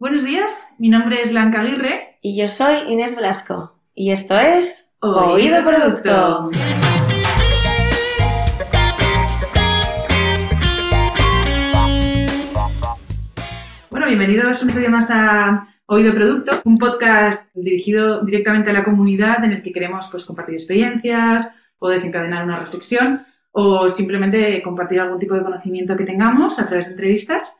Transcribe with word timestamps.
Buenos 0.00 0.24
días, 0.24 0.74
mi 0.78 0.88
nombre 0.88 1.20
es 1.20 1.30
Blanca 1.30 1.60
Aguirre. 1.60 2.16
Y 2.22 2.34
yo 2.34 2.48
soy 2.48 2.90
Inés 2.90 3.14
Velasco. 3.14 3.74
Y 3.94 4.12
esto 4.12 4.34
es 4.34 4.90
Oído 5.00 5.62
Producto. 5.62 6.50
Bueno, 13.90 14.06
bienvenidos 14.06 14.62
un 14.62 14.70
episodio 14.70 14.90
más 14.90 15.10
a 15.10 15.68
Oído 15.84 16.14
Producto, 16.14 16.62
un 16.64 16.78
podcast 16.78 17.46
dirigido 17.52 18.22
directamente 18.22 18.70
a 18.70 18.72
la 18.72 18.82
comunidad 18.82 19.44
en 19.44 19.52
el 19.52 19.62
que 19.62 19.70
queremos 19.70 20.08
pues, 20.10 20.24
compartir 20.24 20.54
experiencias 20.54 21.50
o 21.78 21.90
desencadenar 21.90 22.44
una 22.44 22.58
reflexión 22.58 23.26
o 23.52 23.90
simplemente 23.90 24.62
compartir 24.62 24.98
algún 24.98 25.18
tipo 25.18 25.34
de 25.34 25.42
conocimiento 25.42 25.94
que 25.94 26.06
tengamos 26.06 26.58
a 26.58 26.66
través 26.66 26.86
de 26.86 26.92
entrevistas. 26.92 27.54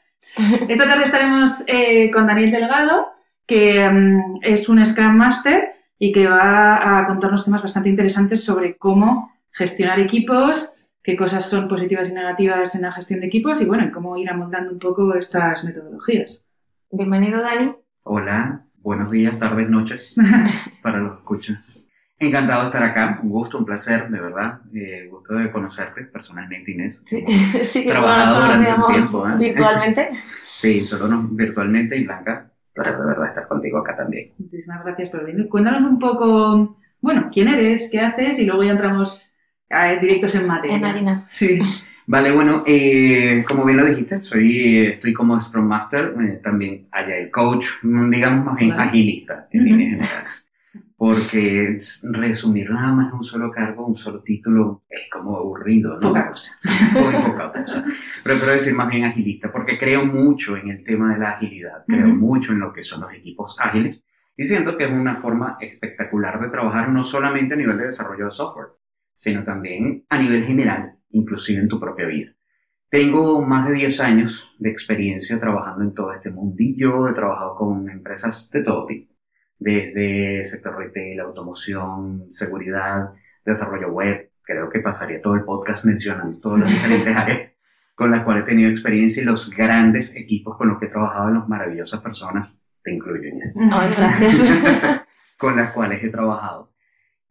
Esta 0.68 0.84
tarde 0.86 1.04
estaremos 1.04 1.64
eh, 1.66 2.10
con 2.10 2.26
Daniel 2.26 2.50
Delgado, 2.50 3.08
que 3.46 3.88
mm, 3.88 4.40
es 4.42 4.68
un 4.68 4.84
Scrum 4.84 5.16
Master 5.16 5.72
y 5.98 6.12
que 6.12 6.28
va 6.28 6.98
a 6.98 7.06
contarnos 7.06 7.44
temas 7.44 7.62
bastante 7.62 7.88
interesantes 7.88 8.44
sobre 8.44 8.76
cómo 8.76 9.32
gestionar 9.52 9.98
equipos, 9.98 10.72
qué 11.02 11.16
cosas 11.16 11.48
son 11.48 11.68
positivas 11.68 12.08
y 12.08 12.12
negativas 12.12 12.74
en 12.74 12.82
la 12.82 12.92
gestión 12.92 13.20
de 13.20 13.26
equipos 13.26 13.60
y 13.60 13.64
bueno, 13.64 13.84
y 13.84 13.90
cómo 13.90 14.16
ir 14.16 14.30
amoldando 14.30 14.72
un 14.72 14.78
poco 14.78 15.14
estas 15.14 15.64
metodologías. 15.64 16.44
Bienvenido, 16.90 17.42
Dani. 17.42 17.74
Hola, 18.04 18.64
buenos 18.76 19.10
días, 19.10 19.38
tardes, 19.38 19.68
noches 19.68 20.14
para 20.82 20.98
los 20.98 21.18
escuchas. 21.18 21.89
Encantado 22.22 22.60
de 22.60 22.66
estar 22.66 22.82
acá, 22.82 23.18
un 23.22 23.30
gusto, 23.30 23.56
un 23.56 23.64
placer, 23.64 24.10
de 24.10 24.20
verdad. 24.20 24.60
Eh, 24.74 25.08
gusto 25.10 25.34
de 25.34 25.50
conocerte 25.50 26.02
personalmente, 26.04 26.70
Inés. 26.70 27.02
Sí, 27.06 27.24
sí 27.62 27.82
que 27.82 27.90
trabajado 27.90 28.40
nos 28.40 28.44
durante 28.44 28.74
un 28.74 28.86
tiempo, 28.94 29.28
¿eh? 29.28 29.36
virtualmente. 29.38 30.08
Sí, 30.46 30.84
solo 30.84 31.08
no, 31.08 31.22
virtualmente 31.30 31.96
y 31.96 32.04
Blanca, 32.04 32.50
placer 32.74 32.98
de 32.98 33.06
verdad 33.06 33.28
estar 33.28 33.48
contigo 33.48 33.78
acá 33.78 33.96
también. 33.96 34.32
Muchísimas 34.36 34.84
gracias 34.84 35.08
por 35.08 35.24
venir. 35.24 35.48
Cuéntanos 35.48 35.80
un 35.80 35.98
poco, 35.98 36.76
bueno, 37.00 37.30
quién 37.32 37.48
eres, 37.48 37.88
qué 37.90 38.00
haces 38.00 38.38
y 38.38 38.44
luego 38.44 38.64
ya 38.64 38.72
entramos 38.72 39.32
a 39.70 39.88
directos 39.94 40.34
en 40.34 40.46
materia. 40.46 40.76
En 40.76 40.84
harina. 40.84 41.24
Sí. 41.28 41.58
Vale, 42.06 42.32
bueno, 42.32 42.64
eh, 42.66 43.44
como 43.48 43.64
bien 43.64 43.78
lo 43.78 43.86
dijiste, 43.86 44.22
soy, 44.24 44.58
eh, 44.78 44.88
estoy 44.94 45.12
como 45.14 45.40
Scrum 45.40 45.64
Master, 45.64 46.12
eh, 46.20 46.40
también 46.42 46.88
Agile 46.90 47.30
Coach, 47.30 47.66
digamos 47.82 48.44
más 48.44 48.56
bien 48.56 48.70
Vale. 48.76 48.88
agilista 48.90 49.46
en 49.52 49.60
Ujú. 49.60 49.70
líneas 49.70 49.90
generales. 49.92 50.46
Porque 51.00 51.78
resumir 52.12 52.70
nada 52.70 52.92
más 52.92 53.14
un 53.14 53.24
solo 53.24 53.50
cargo, 53.50 53.86
un 53.86 53.96
solo 53.96 54.22
título, 54.22 54.82
es 54.86 55.08
como 55.10 55.34
aburrido, 55.38 55.94
¿no? 55.94 56.08
Poca 56.08 56.28
cosa. 56.28 56.58
Muy 56.92 57.24
poca 57.24 57.52
cosa. 57.54 57.82
Prefiero 58.22 58.52
decir 58.52 58.74
más 58.74 58.90
bien 58.90 59.04
agilista, 59.04 59.50
porque 59.50 59.78
creo 59.78 60.04
mucho 60.04 60.58
en 60.58 60.68
el 60.68 60.84
tema 60.84 61.14
de 61.14 61.20
la 61.20 61.30
agilidad, 61.30 61.84
creo 61.86 62.08
Ujú. 62.08 62.16
mucho 62.16 62.52
en 62.52 62.60
lo 62.60 62.74
que 62.74 62.82
son 62.84 63.00
los 63.00 63.14
equipos 63.14 63.56
ágiles 63.58 64.04
y 64.36 64.44
siento 64.44 64.76
que 64.76 64.84
es 64.84 64.92
una 64.92 65.16
forma 65.22 65.56
espectacular 65.58 66.38
de 66.38 66.50
trabajar 66.50 66.90
no 66.90 67.02
solamente 67.02 67.54
a 67.54 67.56
nivel 67.56 67.78
de 67.78 67.86
desarrollo 67.86 68.26
de 68.26 68.32
software, 68.32 68.68
sino 69.14 69.42
también 69.42 70.04
a 70.10 70.18
nivel 70.18 70.44
general, 70.44 70.98
inclusive 71.12 71.62
en 71.62 71.68
tu 71.68 71.80
propia 71.80 72.08
vida. 72.08 72.32
Tengo 72.90 73.40
más 73.40 73.66
de 73.66 73.74
10 73.74 74.00
años 74.02 74.50
de 74.58 74.68
experiencia 74.68 75.40
trabajando 75.40 75.82
en 75.82 75.94
todo 75.94 76.12
este 76.12 76.30
mundillo, 76.30 77.08
he 77.08 77.14
trabajado 77.14 77.56
con 77.56 77.88
empresas 77.88 78.50
de 78.50 78.62
todo 78.62 78.84
tipo, 78.84 79.09
desde 79.60 80.42
sector 80.42 80.76
retail, 80.76 81.20
automoción, 81.20 82.32
seguridad, 82.32 83.12
desarrollo 83.44 83.92
web, 83.92 84.30
creo 84.42 84.68
que 84.68 84.80
pasaría 84.80 85.22
todo 85.22 85.34
el 85.34 85.44
podcast 85.44 85.84
mencionando 85.84 86.40
todas 86.40 86.60
las 86.60 86.70
diferentes 86.70 87.14
áreas 87.16 87.50
con 87.94 88.10
las 88.10 88.24
cuales 88.24 88.44
he 88.44 88.46
tenido 88.46 88.70
experiencia 88.70 89.22
y 89.22 89.26
los 89.26 89.50
grandes 89.50 90.16
equipos 90.16 90.56
con 90.56 90.68
los 90.68 90.78
que 90.78 90.86
he 90.86 90.88
trabajado 90.88 91.30
y 91.30 91.34
las 91.34 91.46
maravillosas 91.46 92.00
personas, 92.00 92.50
te 92.82 92.94
incluyo 92.94 93.28
Inés, 93.28 93.54
Ay, 93.70 93.94
gracias. 93.94 95.04
con 95.38 95.54
las 95.54 95.70
cuales 95.72 96.02
he 96.02 96.08
trabajado. 96.08 96.72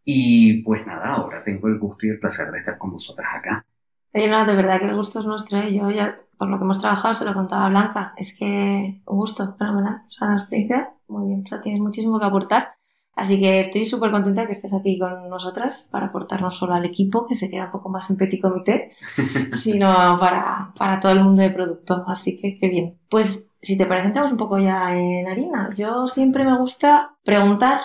Y 0.04 0.62
pues 0.62 0.86
nada, 0.86 1.08
ahora 1.08 1.42
tengo 1.42 1.66
el 1.66 1.78
gusto 1.78 2.06
y 2.06 2.10
el 2.10 2.20
placer 2.20 2.52
de 2.52 2.58
estar 2.58 2.78
con 2.78 2.92
vosotras 2.92 3.26
acá. 3.34 3.66
Oye, 4.12 4.28
no, 4.28 4.44
de 4.44 4.56
verdad 4.56 4.80
que 4.80 4.86
el 4.86 4.96
gusto 4.96 5.20
es 5.20 5.26
nuestro. 5.26 5.58
¿eh? 5.58 5.72
Yo 5.72 5.90
ya, 5.90 6.20
por 6.36 6.48
lo 6.48 6.58
que 6.58 6.64
hemos 6.64 6.80
trabajado, 6.80 7.14
se 7.14 7.24
lo 7.24 7.34
contaba 7.34 7.66
a 7.66 7.68
Blanca. 7.70 8.14
Es 8.16 8.34
que 8.36 9.00
un 9.06 9.16
gusto, 9.16 9.54
fenomenal. 9.56 10.02
O 10.08 10.10
sea, 10.10 10.28
una 10.28 10.36
experiencia 10.38 10.90
muy 11.08 11.28
bien. 11.28 11.42
O 11.44 11.48
sea, 11.48 11.60
tienes 11.60 11.80
muchísimo 11.80 12.18
que 12.18 12.26
aportar. 12.26 12.74
Así 13.14 13.38
que 13.38 13.60
estoy 13.60 13.84
súper 13.84 14.10
contenta 14.10 14.42
de 14.42 14.46
que 14.46 14.52
estés 14.54 14.72
aquí 14.72 14.98
con 14.98 15.28
nosotras 15.28 15.88
para 15.90 16.06
aportar 16.06 16.40
no 16.40 16.50
solo 16.50 16.74
al 16.74 16.86
equipo, 16.86 17.26
que 17.26 17.34
se 17.34 17.50
queda 17.50 17.66
un 17.66 17.70
poco 17.70 17.88
más 17.88 18.08
en 18.08 18.16
petit 18.16 18.40
comité, 18.40 18.92
sino 19.52 20.16
para, 20.18 20.72
para 20.76 21.00
todo 21.00 21.12
el 21.12 21.22
mundo 21.22 21.42
de 21.42 21.50
producto. 21.50 22.04
Así 22.06 22.36
que 22.36 22.56
qué 22.58 22.68
bien. 22.68 22.98
Pues 23.08 23.46
si 23.60 23.76
te 23.76 23.86
parece, 23.86 24.06
entramos 24.06 24.32
un 24.32 24.38
poco 24.38 24.58
ya 24.58 24.96
en 24.96 25.28
harina. 25.28 25.70
Yo 25.74 26.06
siempre 26.06 26.44
me 26.44 26.56
gusta 26.56 27.16
preguntar 27.24 27.80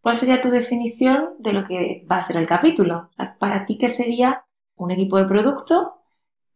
cuál 0.00 0.16
sería 0.16 0.40
tu 0.40 0.50
definición 0.50 1.30
de 1.38 1.52
lo 1.52 1.64
que 1.64 2.04
va 2.10 2.16
a 2.16 2.22
ser 2.22 2.36
el 2.36 2.46
capítulo. 2.46 3.10
Para 3.38 3.66
ti, 3.66 3.78
¿qué 3.78 3.88
sería 3.88 4.44
un 4.76 4.90
equipo 4.90 5.18
de 5.18 5.24
producto 5.24 5.94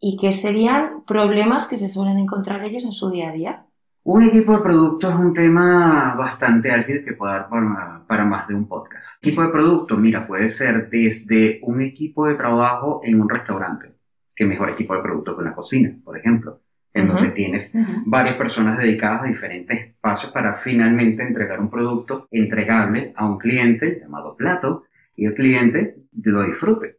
y 0.01 0.17
qué 0.17 0.33
serían 0.33 1.05
problemas 1.07 1.67
que 1.67 1.79
se 1.79 1.89
suelen 1.89 2.19
encontrar 2.19 2.65
ellos 2.65 2.85
en 2.85 2.93
su 2.93 3.11
día 3.11 3.31
a 3.31 3.33
día? 3.33 3.67
Un 4.05 4.23
equipo 4.23 4.53
de 4.53 4.63
producto 4.63 5.11
es 5.11 5.17
un 5.17 5.33
tema 5.33 6.15
bastante 6.17 6.71
ágil 6.71 7.05
que 7.05 7.15
puede 7.15 7.33
dar 7.33 7.49
para, 7.49 8.05
para 8.07 8.25
más 8.25 8.47
de 8.47 8.55
un 8.55 8.69
podcast. 8.69 9.17
Equipo 9.21 9.43
de 9.43 9.49
producto, 9.49 9.97
mira, 9.97 10.27
puede 10.27 10.49
ser 10.49 10.89
desde 10.89 11.59
un 11.63 11.81
equipo 11.81 12.27
de 12.27 12.37
trabajo 12.37 13.01
en 13.03 13.21
un 13.21 13.29
restaurante, 13.29 13.97
que 14.35 14.45
mejor 14.45 14.71
equipo 14.71 14.95
de 14.95 15.03
producto 15.03 15.35
que 15.35 15.43
una 15.43 15.55
cocina, 15.55 15.93
por 16.05 16.17
ejemplo, 16.17 16.61
en 16.97 17.09
donde 17.09 17.31
tienes 17.31 17.73
varias 18.07 18.37
personas 18.37 18.79
dedicadas 18.79 19.23
a 19.23 19.27
diferentes 19.27 19.89
espacios 19.89 20.33
para 20.33 20.55
finalmente 20.55 21.23
entregar 21.23 21.61
un 21.61 21.69
producto 21.69 22.27
entregable 22.31 23.13
a 23.17 23.27
un 23.27 23.39
cliente 23.39 23.99
llamado 24.01 24.37
plato 24.37 24.85
y 25.15 25.27
el 25.27 25.35
cliente 25.35 25.97
lo 26.23 26.43
disfrute. 26.43 26.96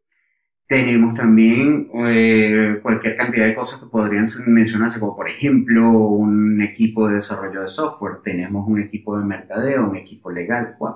Tenemos 0.68 1.14
también 1.14 1.90
eh, 2.08 2.80
cualquier 2.82 3.16
cantidad 3.16 3.46
de 3.46 3.56
cosas 3.56 3.80
que 3.80 3.86
podrían 3.86 4.28
mencionarse, 4.48 5.00
como 5.00 5.16
por 5.16 5.30
ejemplo 5.30 5.90
un 5.92 6.62
equipo 6.62 7.08
de 7.08 7.16
desarrollo 7.16 7.62
de 7.62 7.70
software, 7.70 8.18
tenemos 8.22 8.68
un 8.68 8.82
equipo 8.82 9.18
de 9.18 9.24
mercadeo, 9.24 9.90
un 9.90 9.96
equipo 9.96 10.30
legal, 10.30 10.76
wow, 10.78 10.96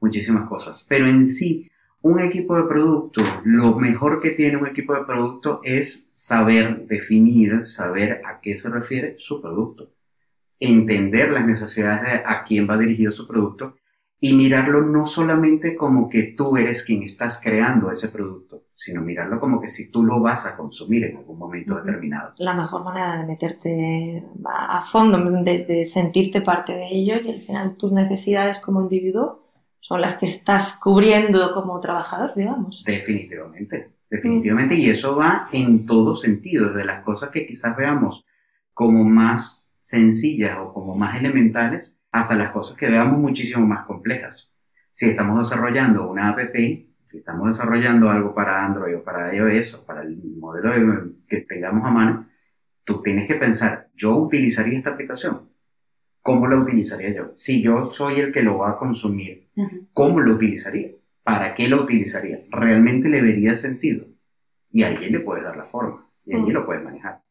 muchísimas 0.00 0.48
cosas. 0.48 0.86
Pero 0.88 1.06
en 1.06 1.26
sí, 1.26 1.70
un 2.00 2.18
equipo 2.18 2.56
de 2.56 2.62
producto, 2.62 3.22
lo 3.44 3.78
mejor 3.78 4.20
que 4.22 4.30
tiene 4.30 4.56
un 4.56 4.66
equipo 4.66 4.94
de 4.94 5.04
producto 5.04 5.60
es 5.64 6.08
saber 6.12 6.86
definir, 6.86 7.66
saber 7.66 8.22
a 8.24 8.40
qué 8.40 8.56
se 8.56 8.70
refiere 8.70 9.16
su 9.18 9.42
producto, 9.42 9.92
entender 10.58 11.30
las 11.30 11.44
necesidades 11.44 12.10
de 12.10 12.22
a 12.24 12.42
quién 12.44 12.68
va 12.68 12.78
dirigido 12.78 13.12
su 13.12 13.28
producto 13.28 13.76
y 14.18 14.34
mirarlo 14.34 14.80
no 14.80 15.04
solamente 15.04 15.74
como 15.74 16.08
que 16.08 16.22
tú 16.22 16.56
eres 16.56 16.82
quien 16.84 17.02
estás 17.02 17.38
creando 17.42 17.90
ese 17.90 18.08
producto, 18.08 18.64
sino 18.80 19.02
mirarlo 19.02 19.38
como 19.38 19.60
que 19.60 19.68
si 19.68 19.90
tú 19.90 20.02
lo 20.02 20.20
vas 20.20 20.46
a 20.46 20.56
consumir 20.56 21.04
en 21.04 21.18
algún 21.18 21.38
momento 21.38 21.76
determinado. 21.76 22.32
La 22.38 22.54
mejor 22.54 22.82
manera 22.82 23.18
de 23.18 23.26
meterte 23.26 24.24
a 24.42 24.78
a 24.78 24.82
fondo, 24.82 25.18
de, 25.42 25.66
de 25.66 25.84
sentirte 25.84 26.40
parte 26.40 26.72
de 26.72 26.88
ello 26.88 27.16
y 27.22 27.30
al 27.30 27.42
final 27.42 27.76
tus 27.76 27.92
necesidades 27.92 28.58
como 28.58 28.80
individuo 28.80 29.44
son 29.80 30.00
las 30.00 30.16
que 30.16 30.24
estás 30.24 30.78
cubriendo 30.82 31.52
como 31.52 31.78
trabajador, 31.78 32.32
digamos. 32.34 32.82
Definitivamente, 32.86 33.90
definitivamente. 34.08 34.74
Y 34.76 34.88
eso 34.88 35.14
va 35.14 35.48
en 35.52 35.84
todo 35.84 36.14
sentido, 36.14 36.68
desde 36.68 36.84
las 36.86 37.02
cosas 37.04 37.28
que 37.28 37.46
quizás 37.46 37.76
veamos 37.76 38.24
como 38.72 39.04
más 39.04 39.62
sencillas 39.82 40.56
o 40.58 40.72
como 40.72 40.94
más 40.94 41.18
elementales, 41.18 42.00
hasta 42.12 42.34
las 42.34 42.50
cosas 42.50 42.78
que 42.78 42.88
veamos 42.88 43.18
muchísimo 43.18 43.66
más 43.66 43.84
complejas. 43.84 44.50
Si 44.90 45.10
estamos 45.10 45.38
desarrollando 45.38 46.10
una 46.10 46.30
app, 46.30 46.38
si 47.10 47.18
estamos 47.18 47.48
desarrollando 47.48 48.08
algo 48.10 48.34
para 48.34 48.64
Android 48.64 48.96
o 48.96 49.02
para 49.04 49.34
iOS 49.34 49.74
o 49.74 49.84
para 49.86 50.02
el 50.02 50.16
modelo 50.38 50.70
de- 50.72 51.10
que 51.28 51.40
tengamos 51.42 51.84
a 51.84 51.90
mano, 51.90 52.28
tú 52.84 53.02
tienes 53.02 53.26
que 53.26 53.34
pensar, 53.34 53.88
¿yo 53.94 54.16
utilizaría 54.16 54.78
esta 54.78 54.90
aplicación? 54.90 55.48
¿Cómo 56.22 56.46
la 56.48 56.56
utilizaría 56.58 57.12
yo? 57.14 57.32
Si 57.36 57.62
yo 57.62 57.86
soy 57.86 58.20
el 58.20 58.32
que 58.32 58.42
lo 58.42 58.58
va 58.58 58.70
a 58.70 58.76
consumir, 58.78 59.48
Ujú. 59.56 59.88
¿Cómo 59.92 60.20
lo 60.20 60.34
utilizaría? 60.34 60.90
¿Para 61.24 61.54
qué 61.54 61.68
lo 61.68 61.82
utilizaría? 61.82 62.40
¿Realmente 62.50 63.08
le 63.08 63.20
vería 63.20 63.54
sentido? 63.54 64.06
Y 64.72 64.84
ahí 64.84 65.10
le 65.10 65.20
puedes 65.20 65.42
dar 65.44 65.56
la 65.56 65.64
forma, 65.64 66.06
y 66.24 66.34
ahí 66.34 66.42
Mm. 66.42 66.50
lo 66.52 66.64
puedes 66.64 66.84
manejar. 66.84 67.22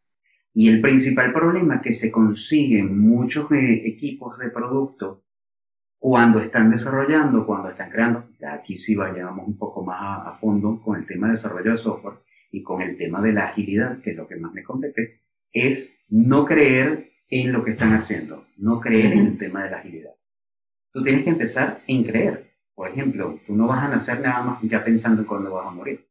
Y 0.54 0.68
el 0.68 0.82
principal 0.82 1.32
problema 1.32 1.82
que 1.82 1.94
se 1.94 2.12
consigue 2.12 2.80
en 2.80 3.00
muchos 3.00 3.50
eh, 3.52 3.88
equipos 3.88 4.38
de 4.38 4.50
producto 4.50 5.24
cuando 6.00 6.40
están 6.40 6.72
desarrollando, 6.72 7.46
cuando 7.46 7.70
están 7.70 7.92
creando, 7.92 8.24
aquí 8.50 8.78
sí 8.78 8.96
vayamos 8.96 9.46
un 9.46 9.58
poco 9.58 9.84
más 9.84 10.02
a, 10.02 10.30
a 10.30 10.34
fondo 10.34 10.82
con 10.82 10.98
el 10.98 11.06
tema 11.06 11.28
de 11.28 11.34
desarrollo 11.34 11.72
de 11.72 11.78
software 11.78 12.16
y 12.52 12.64
con 12.64 12.82
el 12.82 12.98
tema 12.98 13.22
de 13.22 13.34
la 13.34 13.48
agilidad, 13.48 14.00
que 14.02 14.12
es 14.12 14.18
lo 14.18 14.28
que 14.28 14.38
más 14.38 14.54
me 14.54 14.64
compete, 14.64 15.22
es 15.52 16.06
no 16.10 16.46
creer 16.46 17.10
en 17.30 17.52
lo 17.52 17.64
que 17.64 17.72
están 17.72 17.94
haciendo, 17.94 18.46
no 18.58 18.80
creer 18.80 19.14
en 19.14 19.28
el 19.28 19.38
tema 19.38 19.64
de 19.64 19.72
la 19.72 19.78
agilidad. 19.78 20.14
Tú 20.92 21.04
tienes 21.04 21.24
que 21.24 21.30
empezar 21.30 21.82
en 21.86 22.04
creer. 22.04 22.46
Por 22.74 22.90
ejemplo, 22.90 23.38
tú 23.46 23.56
no 23.56 23.68
vas 23.68 23.84
a 23.84 23.90
nacer 23.90 24.22
nada 24.22 24.42
más 24.42 24.62
ya 24.64 24.84
pensando 24.84 25.22
en 25.22 25.28
cuándo 25.28 25.54
vas 25.54 25.68
a 25.68 25.72
morir. 25.72 26.08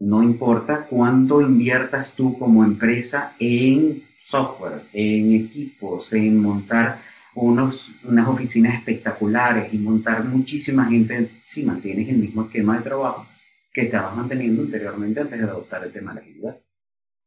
No 0.00 0.22
importa 0.22 0.86
cuánto 0.88 1.40
inviertas 1.40 2.12
tú 2.12 2.36
como 2.38 2.64
empresa 2.64 3.34
en 3.38 4.02
software, 4.20 4.82
en 4.92 5.32
equipos, 5.34 6.12
en 6.12 6.40
montar 6.40 6.98
unos, 7.34 7.88
unas 8.04 8.28
oficinas 8.28 8.74
espectaculares 8.74 9.72
y 9.72 9.78
montar 9.78 10.24
muchísima 10.24 10.86
gente 10.86 11.28
si 11.44 11.64
mantienes 11.64 12.08
el 12.08 12.16
mismo 12.16 12.44
esquema 12.44 12.76
de 12.76 12.84
trabajo 12.84 13.26
que 13.72 13.82
estabas 13.82 14.14
manteniendo 14.14 14.62
anteriormente 14.62 15.20
antes 15.20 15.38
de 15.38 15.44
adoptar 15.44 15.84
el 15.84 15.92
tema 15.92 16.12
de 16.12 16.16
la 16.16 16.20
agilidad. 16.22 16.56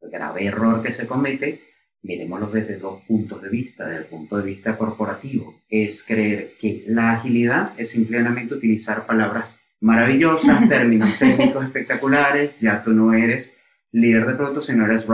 El 0.02 0.12
grave 0.12 0.46
error 0.46 0.84
que 0.84 0.92
se 0.92 1.08
comete, 1.08 1.60
miremoslo 2.04 2.48
desde 2.48 2.78
dos 2.78 3.02
puntos 3.04 3.42
de 3.42 3.50
vista. 3.50 3.86
Desde 3.86 4.04
el 4.04 4.06
punto 4.06 4.38
de 4.38 4.44
vista 4.44 4.78
corporativo, 4.78 5.56
es 5.70 6.04
creer 6.04 6.54
que 6.60 6.84
la 6.88 7.14
agilidad 7.14 7.74
es 7.78 7.90
simplemente 7.90 8.54
utilizar 8.54 9.08
palabras 9.08 9.64
maravillosas, 9.82 10.68
términos 10.70 11.18
técnicos 11.18 11.66
espectaculares, 11.66 12.60
ya 12.60 12.84
tú 12.84 12.92
no 12.92 13.14
eres 13.14 13.56
líder 13.96 14.26
de 14.28 14.34
producto, 14.34 14.62
sino 14.62 14.86
eres 14.86 15.06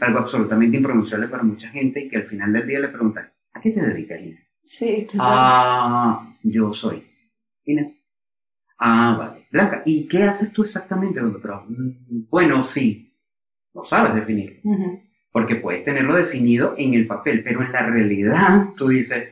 algo 0.00 0.18
absolutamente 0.18 0.76
impronunciable 0.76 1.28
para 1.28 1.42
mucha 1.42 1.68
gente 1.68 2.00
y 2.00 2.08
que 2.08 2.16
al 2.16 2.24
final 2.24 2.52
del 2.52 2.66
día 2.66 2.80
le 2.80 2.88
preguntan, 2.88 3.28
¿a 3.52 3.60
qué 3.60 3.70
te 3.70 3.80
dedicas, 3.80 4.20
Ina? 4.20 4.38
Sí, 4.64 5.06
total. 5.10 5.20
Ah, 5.30 6.34
yo 6.42 6.72
soy. 6.72 7.04
Ina. 7.64 7.86
Ah, 8.78 9.16
vale. 9.18 9.46
Blanca, 9.52 9.82
¿y 9.84 10.08
qué 10.08 10.24
haces 10.24 10.52
tú 10.52 10.62
exactamente 10.62 11.20
cuando 11.20 11.38
trabajas? 11.40 11.70
"Mm, 11.70 12.26
Bueno, 12.28 12.62
sí, 12.64 13.14
lo 13.72 13.84
sabes 13.84 14.14
definir. 14.14 14.60
Porque 15.30 15.56
puedes 15.56 15.84
tenerlo 15.84 16.14
definido 16.16 16.74
en 16.76 16.94
el 16.94 17.06
papel, 17.06 17.42
pero 17.44 17.62
en 17.62 17.72
la 17.72 17.86
realidad 17.86 18.68
tú 18.76 18.88
dices, 18.88 19.28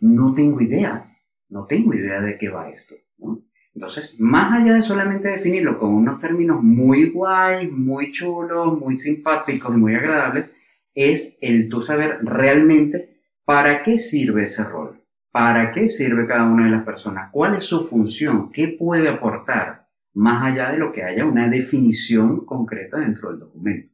no 0.00 0.32
tengo 0.34 0.60
idea, 0.60 1.04
no 1.48 1.66
tengo 1.66 1.92
idea 1.94 2.20
de 2.20 2.38
qué 2.38 2.48
va 2.48 2.68
esto. 2.70 2.94
¿no? 3.18 3.42
Entonces, 3.74 4.20
más 4.20 4.52
allá 4.52 4.74
de 4.74 4.82
solamente 4.82 5.28
definirlo 5.28 5.78
con 5.78 5.90
unos 5.90 6.20
términos 6.20 6.62
muy 6.62 7.10
guay, 7.10 7.68
muy 7.68 8.12
chulos, 8.12 8.78
muy 8.78 8.96
simpáticos, 8.96 9.76
muy 9.76 9.96
agradables, 9.96 10.56
es 10.94 11.36
el 11.40 11.68
tú 11.68 11.80
saber 11.80 12.18
realmente 12.22 13.18
para 13.44 13.82
qué 13.82 13.98
sirve 13.98 14.44
ese 14.44 14.62
rol, 14.62 15.00
para 15.32 15.72
qué 15.72 15.88
sirve 15.88 16.26
cada 16.26 16.44
una 16.44 16.66
de 16.66 16.70
las 16.70 16.84
personas, 16.84 17.30
cuál 17.32 17.56
es 17.56 17.64
su 17.64 17.80
función, 17.80 18.52
qué 18.52 18.68
puede 18.68 19.08
aportar, 19.08 19.88
más 20.12 20.44
allá 20.44 20.70
de 20.70 20.78
lo 20.78 20.92
que 20.92 21.02
haya 21.02 21.24
una 21.24 21.48
definición 21.48 22.46
concreta 22.46 22.98
dentro 22.98 23.30
del 23.30 23.40
documento. 23.40 23.92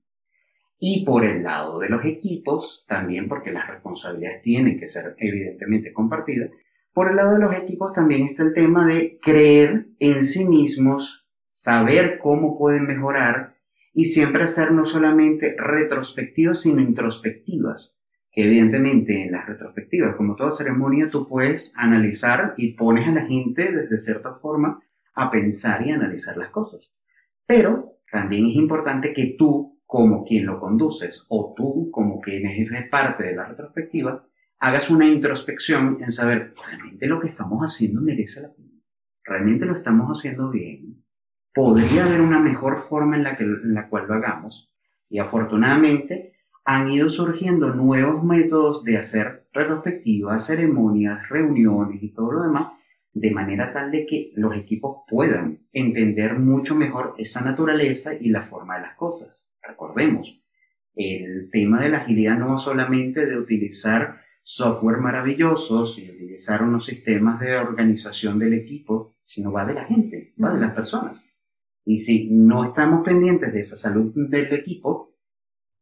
Y 0.78 1.04
por 1.06 1.24
el 1.24 1.42
lado 1.42 1.78
de 1.78 1.88
los 1.88 2.04
equipos, 2.04 2.84
también 2.86 3.28
porque 3.28 3.50
las 3.50 3.66
responsabilidades 3.66 4.42
tienen 4.42 4.78
que 4.78 4.88
ser 4.88 5.14
evidentemente 5.18 5.92
compartidas, 5.92 6.50
por 6.92 7.10
el 7.10 7.16
lado 7.16 7.34
de 7.34 7.40
los 7.40 7.54
equipos 7.54 7.92
también 7.92 8.26
está 8.26 8.42
el 8.42 8.52
tema 8.52 8.86
de 8.86 9.18
creer 9.22 9.86
en 9.98 10.22
sí 10.22 10.44
mismos, 10.44 11.26
saber 11.48 12.18
cómo 12.18 12.58
pueden 12.58 12.86
mejorar 12.86 13.56
y 13.92 14.06
siempre 14.06 14.44
hacer 14.44 14.72
no 14.72 14.84
solamente 14.84 15.56
retrospectivas, 15.56 16.60
sino 16.60 16.80
introspectivas. 16.80 17.96
Que 18.32 18.44
evidentemente 18.44 19.24
en 19.24 19.32
las 19.32 19.46
retrospectivas, 19.46 20.14
como 20.16 20.36
toda 20.36 20.52
ceremonia, 20.52 21.10
tú 21.10 21.28
puedes 21.28 21.72
analizar 21.76 22.54
y 22.56 22.74
pones 22.74 23.08
a 23.08 23.12
la 23.12 23.26
gente 23.26 23.72
desde 23.72 23.98
cierta 23.98 24.34
forma 24.34 24.80
a 25.14 25.30
pensar 25.30 25.84
y 25.86 25.90
analizar 25.90 26.36
las 26.36 26.50
cosas. 26.50 26.94
Pero 27.46 27.98
también 28.10 28.46
es 28.46 28.54
importante 28.54 29.12
que 29.12 29.34
tú, 29.36 29.80
como 29.84 30.24
quien 30.24 30.46
lo 30.46 30.60
conduces, 30.60 31.26
o 31.28 31.54
tú, 31.56 31.90
como 31.90 32.20
quien 32.20 32.46
eres 32.46 32.88
parte 32.88 33.24
de 33.24 33.34
la 33.34 33.46
retrospectiva, 33.46 34.24
hagas 34.60 34.90
una 34.90 35.06
introspección 35.06 35.98
en 36.00 36.12
saber, 36.12 36.54
¿realmente 36.66 37.06
lo 37.06 37.18
que 37.18 37.28
estamos 37.28 37.62
haciendo 37.62 38.02
merece 38.02 38.42
la 38.42 38.52
pena? 38.52 38.68
¿Realmente 39.24 39.64
lo 39.64 39.74
estamos 39.74 40.16
haciendo 40.16 40.50
bien? 40.50 41.02
¿Podría 41.54 42.04
haber 42.04 42.20
una 42.20 42.38
mejor 42.38 42.86
forma 42.88 43.16
en 43.16 43.24
la, 43.24 43.36
que, 43.36 43.44
en 43.44 43.74
la 43.74 43.88
cual 43.88 44.06
lo 44.06 44.14
hagamos? 44.14 44.70
Y 45.08 45.18
afortunadamente 45.18 46.34
han 46.64 46.90
ido 46.90 47.08
surgiendo 47.08 47.74
nuevos 47.74 48.22
métodos 48.22 48.84
de 48.84 48.98
hacer 48.98 49.48
retrospectivas, 49.52 50.46
ceremonias, 50.46 51.28
reuniones 51.28 52.02
y 52.02 52.12
todo 52.12 52.30
lo 52.30 52.42
demás, 52.42 52.70
de 53.12 53.30
manera 53.32 53.72
tal 53.72 53.90
de 53.90 54.06
que 54.06 54.30
los 54.36 54.56
equipos 54.56 54.98
puedan 55.08 55.66
entender 55.72 56.38
mucho 56.38 56.76
mejor 56.76 57.14
esa 57.18 57.40
naturaleza 57.40 58.12
y 58.14 58.28
la 58.28 58.42
forma 58.42 58.76
de 58.76 58.82
las 58.82 58.94
cosas. 58.94 59.28
Recordemos, 59.62 60.38
el 60.94 61.50
tema 61.50 61.80
de 61.80 61.88
la 61.88 61.98
agilidad 61.98 62.38
no 62.38 62.54
es 62.54 62.62
solamente 62.62 63.26
de 63.26 63.38
utilizar 63.38 64.20
software 64.42 64.98
maravillosos 64.98 65.98
y 65.98 66.10
utilizar 66.10 66.62
unos 66.62 66.86
sistemas 66.86 67.40
de 67.40 67.56
organización 67.56 68.38
del 68.38 68.54
equipo, 68.54 69.14
sino 69.24 69.52
va 69.52 69.64
de 69.64 69.74
la 69.74 69.84
gente, 69.84 70.34
va 70.42 70.54
de 70.54 70.60
las 70.60 70.74
personas. 70.74 71.20
Y 71.84 71.96
si 71.96 72.30
no 72.30 72.64
estamos 72.64 73.04
pendientes 73.04 73.52
de 73.52 73.60
esa 73.60 73.76
salud 73.76 74.12
del 74.14 74.52
equipo, 74.52 75.14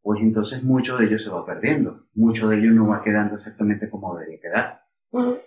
pues 0.03 0.21
entonces 0.23 0.63
mucho 0.63 0.97
de 0.97 1.07
ello 1.07 1.19
se 1.19 1.29
va 1.29 1.45
perdiendo, 1.45 2.07
mucho 2.15 2.49
de 2.49 2.59
ello 2.59 2.71
no 2.71 2.89
va 2.89 3.03
quedando 3.03 3.35
exactamente 3.35 3.91
como 3.91 4.17
debería 4.17 4.41
quedar. 4.41 4.89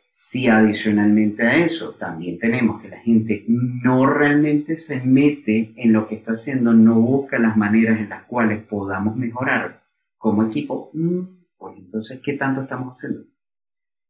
Si 0.10 0.48
adicionalmente 0.48 1.44
a 1.44 1.64
eso 1.64 1.92
también 1.92 2.40
tenemos 2.40 2.82
que 2.82 2.90
la 2.90 3.00
gente 3.00 3.46
no 3.48 4.08
realmente 4.08 4.78
se 4.78 5.00
mete 5.02 5.72
en 5.76 5.94
lo 5.94 6.08
que 6.08 6.16
está 6.16 6.34
haciendo, 6.34 6.74
no 6.74 6.96
busca 7.00 7.38
las 7.38 7.56
maneras 7.58 8.00
en 8.00 8.10
las 8.10 8.24
cuales 8.24 8.64
podamos 8.64 9.16
mejorar 9.16 9.80
como 10.18 10.44
equipo, 10.44 10.90
mm, 10.94 11.41
pues 11.62 11.78
entonces, 11.78 12.20
¿qué 12.26 12.34
tanto 12.34 12.62
estamos 12.62 12.98
haciendo? 12.98 13.24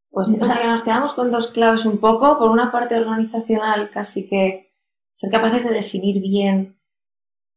Pues, 0.09 0.29
o 0.29 0.45
sea, 0.45 0.61
que 0.61 0.67
nos 0.67 0.83
quedamos 0.83 1.13
con 1.13 1.31
dos 1.31 1.49
claves 1.49 1.85
un 1.85 1.99
poco. 1.99 2.39
Por 2.39 2.49
una 2.49 2.71
parte 2.71 2.95
organizacional, 2.95 3.91
casi 3.91 4.27
que 4.27 4.73
ser 5.15 5.29
capaces 5.29 5.65
de 5.65 5.71
definir 5.71 6.21
bien 6.21 6.79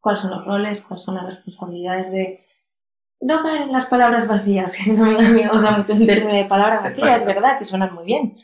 cuáles 0.00 0.22
son 0.22 0.32
los 0.32 0.44
roles, 0.44 0.82
cuáles 0.82 1.04
son 1.04 1.14
las 1.14 1.26
responsabilidades 1.26 2.10
de 2.10 2.40
no 3.20 3.42
caer 3.42 3.62
en 3.62 3.72
las 3.72 3.86
palabras 3.86 4.26
vacías, 4.26 4.72
que 4.72 4.92
no 4.92 5.04
me, 5.04 5.28
me 5.30 5.48
gusta 5.48 5.78
mucho 5.78 5.92
el 5.92 6.06
término 6.06 6.34
de 6.34 6.44
palabras 6.44 6.82
vacías, 6.82 7.20
es 7.20 7.26
verdad 7.26 7.58
que 7.58 7.64
suenan 7.64 7.94
muy 7.94 8.04
bien, 8.04 8.36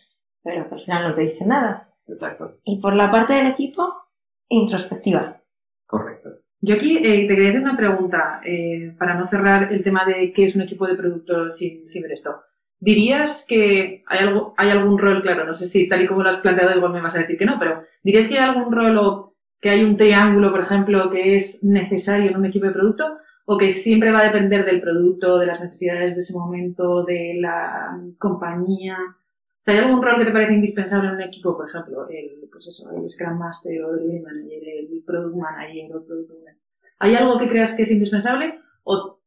pero 0.43 0.69
que 0.69 0.75
al 0.77 0.81
final 0.81 1.09
no 1.09 1.15
te 1.15 1.23
dicen 1.23 1.49
nada. 1.49 1.93
Exacto. 2.07 2.59
Y 2.65 2.81
por 2.81 2.95
la 2.95 3.11
parte 3.11 3.35
del 3.35 3.49
equipo, 3.49 3.93
introspectiva. 4.49 5.40
Yo 6.63 6.75
aquí 6.75 6.99
eh, 6.99 7.27
te 7.27 7.35
quería 7.35 7.51
hacer 7.51 7.63
una 7.63 7.77
pregunta 7.77 8.41
eh, 8.45 8.95
para 8.99 9.15
no 9.15 9.27
cerrar 9.27 9.73
el 9.73 9.83
tema 9.83 10.05
de 10.05 10.31
qué 10.33 10.45
es 10.45 10.55
un 10.55 10.63
equipo 10.63 10.87
de 10.87 10.95
producto 10.95 11.51
sin, 11.51 11.89
sin 11.89 12.03
ver 12.03 12.13
esto. 12.13 12.43
¿Dirías 12.79 13.45
que 13.49 14.03
hay, 14.07 14.19
algo, 14.27 14.55
hay 14.57 14.71
algún 14.71 14.99
rol, 14.99 15.23
claro, 15.23 15.45
no 15.45 15.55
sé 15.55 15.67
si 15.67 15.89
tal 15.89 16.03
y 16.03 16.07
como 16.07 16.23
lo 16.23 16.31
has 16.31 16.39
planteado 16.39 16.77
igual 16.77 16.93
me 16.93 17.01
vas 17.01 17.15
a 17.17 17.21
decir 17.21 17.37
que 17.39 17.45
no, 17.45 17.59
pero 17.59 17.83
¿dirías 18.03 18.29
que 18.29 18.39
hay 18.39 18.45
algún 18.45 18.73
rol 18.73 18.97
o 18.99 19.37
que 19.61 19.71
hay 19.71 19.85
un 19.85 19.97
triángulo, 19.97 20.51
por 20.51 20.61
ejemplo, 20.61 21.11
que 21.11 21.37
es 21.37 21.63
necesario 21.63 22.31
en 22.31 22.37
un 22.37 22.47
equipo 22.47 22.67
de 22.67 22.73
producto 22.73 23.19
o 23.45 23.59
que 23.59 23.71
siempre 23.71 24.13
va 24.13 24.21
a 24.21 24.25
depender 24.25 24.65
del 24.65 24.81
producto, 24.81 25.39
de 25.39 25.47
las 25.47 25.61
necesidades 25.61 26.15
de 26.15 26.21
ese 26.21 26.35
momento, 26.35 27.05
de 27.05 27.37
la 27.41 27.99
compañía? 28.19 28.97
O 29.61 29.63
sea, 29.63 29.75
¿hay 29.75 29.81
algún 29.81 30.03
rol 30.03 30.19
que 30.19 30.25
te 30.25 30.33
parece 30.33 30.55
indispensable 30.55 31.09
en 31.09 31.15
un 31.17 31.21
equipo? 31.21 31.55
Por 31.55 31.69
ejemplo, 31.69 32.07
el, 32.09 32.49
pues 32.51 32.67
eso, 32.69 32.91
el 32.97 33.07
Scrum 33.07 33.39
Master 33.39 33.85
o 33.85 33.93
el 33.93 33.99
Delivery 33.99 34.23
Manager, 34.23 34.63
el 34.69 35.03
Product 35.07 35.37
Manager 35.37 35.93
o 35.93 35.99
el 35.99 36.05
Product 36.05 36.31
Owner. 36.31 36.57
¿Hay 36.99 37.15
algo 37.15 37.39
que 37.39 37.49
creas 37.49 37.75
que 37.75 37.83
es 37.83 37.91
indispensable 37.91 38.59
o 38.85 39.21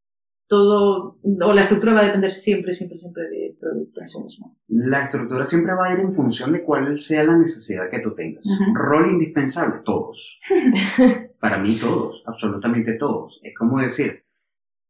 todo, 0.47 1.19
o 1.23 1.53
la 1.53 1.61
estructura 1.61 1.93
va 1.93 1.99
a 2.01 2.05
depender 2.05 2.31
siempre, 2.31 2.73
siempre, 2.73 2.97
siempre 2.97 3.29
del 3.29 3.55
producto 3.59 4.01
en 4.01 4.09
sí 4.09 4.19
mismo? 4.19 4.57
La 4.69 5.03
estructura 5.03 5.45
siempre 5.45 5.73
va 5.73 5.87
a 5.87 5.93
ir 5.93 5.99
en 5.99 6.13
función 6.13 6.51
de 6.51 6.63
cuál 6.63 6.99
sea 6.99 7.23
la 7.23 7.37
necesidad 7.37 7.89
que 7.91 7.99
tú 7.99 8.15
tengas. 8.15 8.45
Ujú. 8.45 8.73
Rol 8.73 9.11
indispensable, 9.11 9.81
todos. 9.85 10.39
Para 11.39 11.59
mí 11.59 11.75
todos, 11.79 12.23
absolutamente 12.25 12.93
todos. 12.93 13.39
Es 13.43 13.55
como 13.55 13.79
decir, 13.79 14.22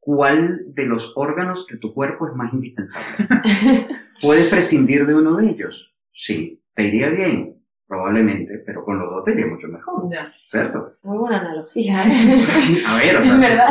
¿cuál 0.06 0.62
de 0.74 0.86
los 0.86 1.14
órganos 1.16 1.66
de 1.68 1.78
tu 1.78 1.94
cuerpo 1.94 2.28
es 2.28 2.34
más 2.36 2.52
indispensable? 2.54 3.28
¿Puedes 4.22 4.50
prescindir 4.50 5.06
de 5.06 5.16
uno 5.16 5.38
de 5.38 5.50
ellos? 5.50 5.94
Sí. 6.12 6.62
¿Te 6.76 6.88
iría 6.88 7.10
bien? 7.10 7.58
Probablemente, 7.88 8.64
pero 8.66 8.84
con 8.84 8.98
los 8.98 9.10
dos 9.10 9.24
te 9.24 9.32
iría 9.34 9.46
mucho 9.46 9.68
mejor, 9.68 10.10
Ya. 10.12 10.34
¿cierto? 10.50 10.94
Muy 11.04 11.18
buena 11.18 11.40
analogía, 11.42 11.94
¿eh? 11.94 12.38
A 12.90 12.98
ver, 12.98 13.18
o 13.18 13.20
es 13.20 13.32
sea, 13.32 13.38
verdad. 13.40 13.68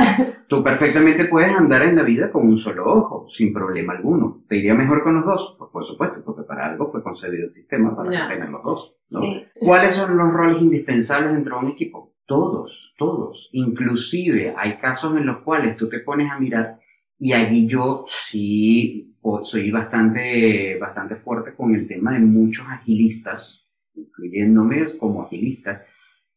tú 0.47 0.62
perfectamente 0.62 1.25
puedes 1.25 1.51
andar 1.51 1.83
en 1.83 1.97
la 1.97 2.03
vida 2.03 2.31
con 2.31 2.47
un 2.47 2.57
solo 2.57 2.85
ojo, 2.87 3.27
sin 3.31 3.53
problema 3.53 3.95
alguno. 3.95 4.45
¿Te 4.49 4.57
iría 4.59 4.75
mejor 4.75 5.03
con 5.03 5.17
los 5.17 5.25
dos? 5.25 5.57
Pues 5.59 5.71
por 5.73 5.85
supuesto, 5.85 6.23
porque 6.25 6.43
para 6.45 6.67
algo 6.71 6.87
fue 6.87 7.03
concebido 7.03 7.47
el 7.47 7.53
sistema, 7.53 7.97
para 7.97 8.29
tener 8.29 8.49
los 8.49 8.62
dos. 8.62 8.97
¿no? 9.12 9.21
Sí. 9.21 9.45
¿Cuáles 9.59 9.97
son 9.97 10.17
los 10.17 10.33
roles 10.33 10.61
indispensables 10.62 11.33
dentro 11.33 11.59
de 11.59 11.65
un 11.67 11.71
equipo? 11.73 12.12
Todos, 12.26 12.95
todos. 12.99 13.49
Inclusive 13.52 14.55
hay 14.57 14.79
casos 14.79 15.17
en 15.17 15.26
los 15.26 15.43
cuales 15.43 15.76
tú 15.76 15.88
te 15.88 16.00
pones 16.00 16.31
a 16.31 16.38
mirar 16.38 16.79
y 17.19 17.33
allí 17.33 17.67
yo 17.67 18.05
sí 18.07 19.17
soy 19.43 19.71
bastante, 19.71 20.76
bastante 20.79 21.17
fuerte 21.17 21.55
con 21.55 21.75
el 21.75 21.87
tema 21.87 22.12
de 22.12 22.21
muchos 22.21 22.67
agilistas, 22.69 23.69
incluyéndome 23.95 24.97
como 24.99 25.23
agilista, 25.23 25.85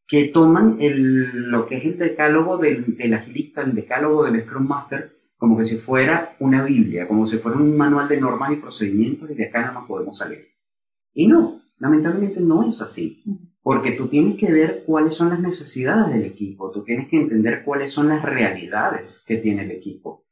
que 0.08 0.26
toman 0.26 0.78
el, 0.80 1.50
lo 1.50 1.66
que 1.66 1.78
es 1.78 1.86
el 1.86 1.98
decálogo 1.98 2.58
del, 2.58 2.96
del 2.96 3.16
agilista, 3.16 3.62
el 3.62 3.74
decálogo 3.74 4.26
del 4.26 4.44
Scrum 4.44 4.68
Master, 4.68 5.10
como 5.38 5.58
que 5.58 5.66
si 5.66 5.78
fuera 5.78 6.36
una 6.40 6.64
Biblia, 6.64 7.08
como 7.08 7.26
si 7.28 7.38
fuera 7.38 7.58
un 7.58 7.76
manual 7.76 8.08
de 8.08 8.22
normas 8.22 8.54
y 8.54 8.58
procedimientos 8.58 9.30
y 9.32 9.36
de 9.36 9.46
acá 9.46 9.66
no 9.66 9.74
nos 9.74 9.88
podemos 9.88 10.18
salir. 10.18 10.46
Y 11.14 11.28
no, 11.28 11.62
lamentablemente 11.80 12.40
no 12.40 12.68
es 12.68 12.82
así. 12.82 13.24
Porque 13.66 13.94
tú 13.94 14.08
tienes 14.08 14.38
que 14.38 14.54
ver 14.54 14.84
cuáles 14.86 15.16
son 15.16 15.30
las 15.30 15.40
necesidades 15.40 16.14
del 16.14 16.24
equipo, 16.26 16.70
tú 16.70 16.84
tienes 16.84 17.10
que 17.10 17.18
entender 17.18 17.64
cuáles 17.66 17.92
son 17.92 18.10
las 18.10 18.22
realidades 18.22 19.24
que 19.26 19.38
tiene 19.38 19.64
el 19.64 19.72
equipo. 19.72 20.24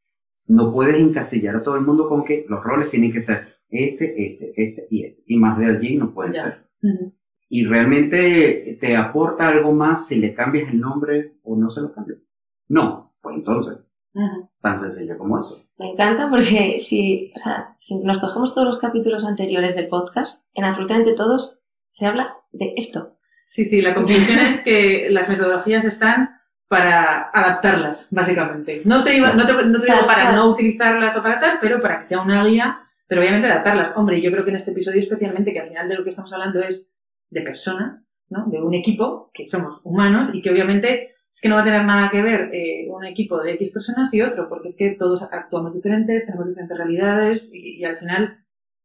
No 0.50 0.72
puedes 0.72 0.98
encasillar 0.98 1.56
a 1.56 1.64
todo 1.64 1.76
el 1.76 1.82
mundo 1.82 2.08
con 2.08 2.24
que 2.24 2.46
los 2.48 2.64
roles 2.64 2.92
tienen 2.92 3.12
que 3.12 3.24
ser 3.24 3.56
este, 3.70 4.24
este, 4.24 4.54
este 4.56 4.88
y 4.92 5.06
este. 5.06 5.24
Y 5.26 5.38
más 5.38 5.58
de 5.58 5.66
allí 5.66 5.98
no 5.98 6.14
pueden 6.14 6.36
ser. 6.36 6.68
Ujú. 6.84 7.12
Y 7.50 7.66
realmente 7.66 8.78
te 8.80 8.96
aporta 8.96 9.48
algo 9.48 9.74
más 9.74 10.06
si 10.06 10.18
le 10.18 10.36
cambias 10.36 10.70
el 10.70 10.80
nombre 10.80 11.40
o 11.42 11.58
no 11.58 11.72
se 11.72 11.82
lo 11.82 11.92
cambias. 11.92 12.20
No, 12.68 13.16
pues 13.20 13.38
entonces, 13.38 13.80
Ujú. 14.14 14.48
tan 14.62 14.78
sencillo 14.78 15.18
como 15.18 15.40
eso. 15.40 15.60
Me 15.80 15.90
encanta 15.90 16.30
porque 16.30 16.78
si, 16.80 17.32
o 17.36 17.40
sea, 17.40 17.76
si 17.80 17.96
nos 17.96 18.20
cogemos 18.20 18.54
todos 18.54 18.68
los 18.68 18.78
capítulos 18.78 19.26
anteriores 19.26 19.76
del 19.76 19.88
podcast, 19.88 20.46
en 20.54 20.66
absolutamente 20.66 21.14
todos 21.14 21.64
se 21.90 22.06
habla 22.06 22.38
de 22.52 22.74
esto. 22.76 23.18
Sí, 23.54 23.66
sí, 23.66 23.82
la 23.84 23.94
conclusión 23.94 24.40
es 24.40 24.62
que 24.62 25.08
las 25.12 25.30
metodologías 25.30 25.86
están 25.86 26.40
para 26.68 27.30
adaptarlas, 27.30 28.08
básicamente. 28.10 28.82
No 28.84 29.04
te, 29.04 29.16
iba- 29.16 29.34
no 29.34 29.46
te, 29.46 29.54
no 29.54 29.80
te 29.80 29.86
digo 29.86 30.08
para 30.08 30.32
no 30.32 30.50
utilizarlas 30.50 31.16
o 31.18 31.22
para 31.22 31.40
tal, 31.40 31.60
pero 31.62 31.80
para 31.80 32.00
que 32.00 32.06
sea 32.06 32.20
una 32.22 32.44
guía, 32.44 32.80
pero 33.08 33.22
obviamente 33.22 33.48
adaptarlas. 33.48 33.94
Hombre, 33.96 34.20
yo 34.22 34.32
creo 34.32 34.44
que 34.44 34.50
en 34.50 34.56
este 34.56 34.72
episodio 34.72 35.00
especialmente, 35.00 35.54
que 35.54 35.60
al 35.60 35.68
final 35.68 35.88
de 35.88 35.96
lo 35.96 36.04
que 36.04 36.10
estamos 36.10 36.34
hablando 36.34 36.62
es 36.64 36.90
de 37.30 37.42
personas, 37.42 38.04
¿no? 38.30 38.48
De 38.48 38.60
un 38.60 38.74
equipo, 38.74 39.30
que 39.36 39.46
somos 39.46 39.82
humanos 39.84 40.34
y 40.34 40.42
que 40.42 40.50
obviamente 40.50 41.14
es 41.32 41.40
que 41.40 41.48
no 41.50 41.54
va 41.56 41.62
a 41.62 41.66
tener 41.66 41.86
nada 41.86 42.10
que 42.10 42.24
ver 42.24 42.50
eh, 42.54 42.88
un 42.90 43.06
equipo 43.06 43.40
de 43.40 43.52
X 43.54 43.70
personas 43.70 44.12
y 44.16 44.22
otro, 44.24 44.50
porque 44.50 44.70
es 44.70 44.78
que 44.78 44.96
todos 44.98 45.22
actuamos 45.32 45.76
diferentes, 45.76 46.26
tenemos 46.26 46.48
diferentes 46.48 46.76
realidades 46.78 47.52
y, 47.54 47.78
y 47.82 47.86
al 47.86 47.98
final 47.98 48.43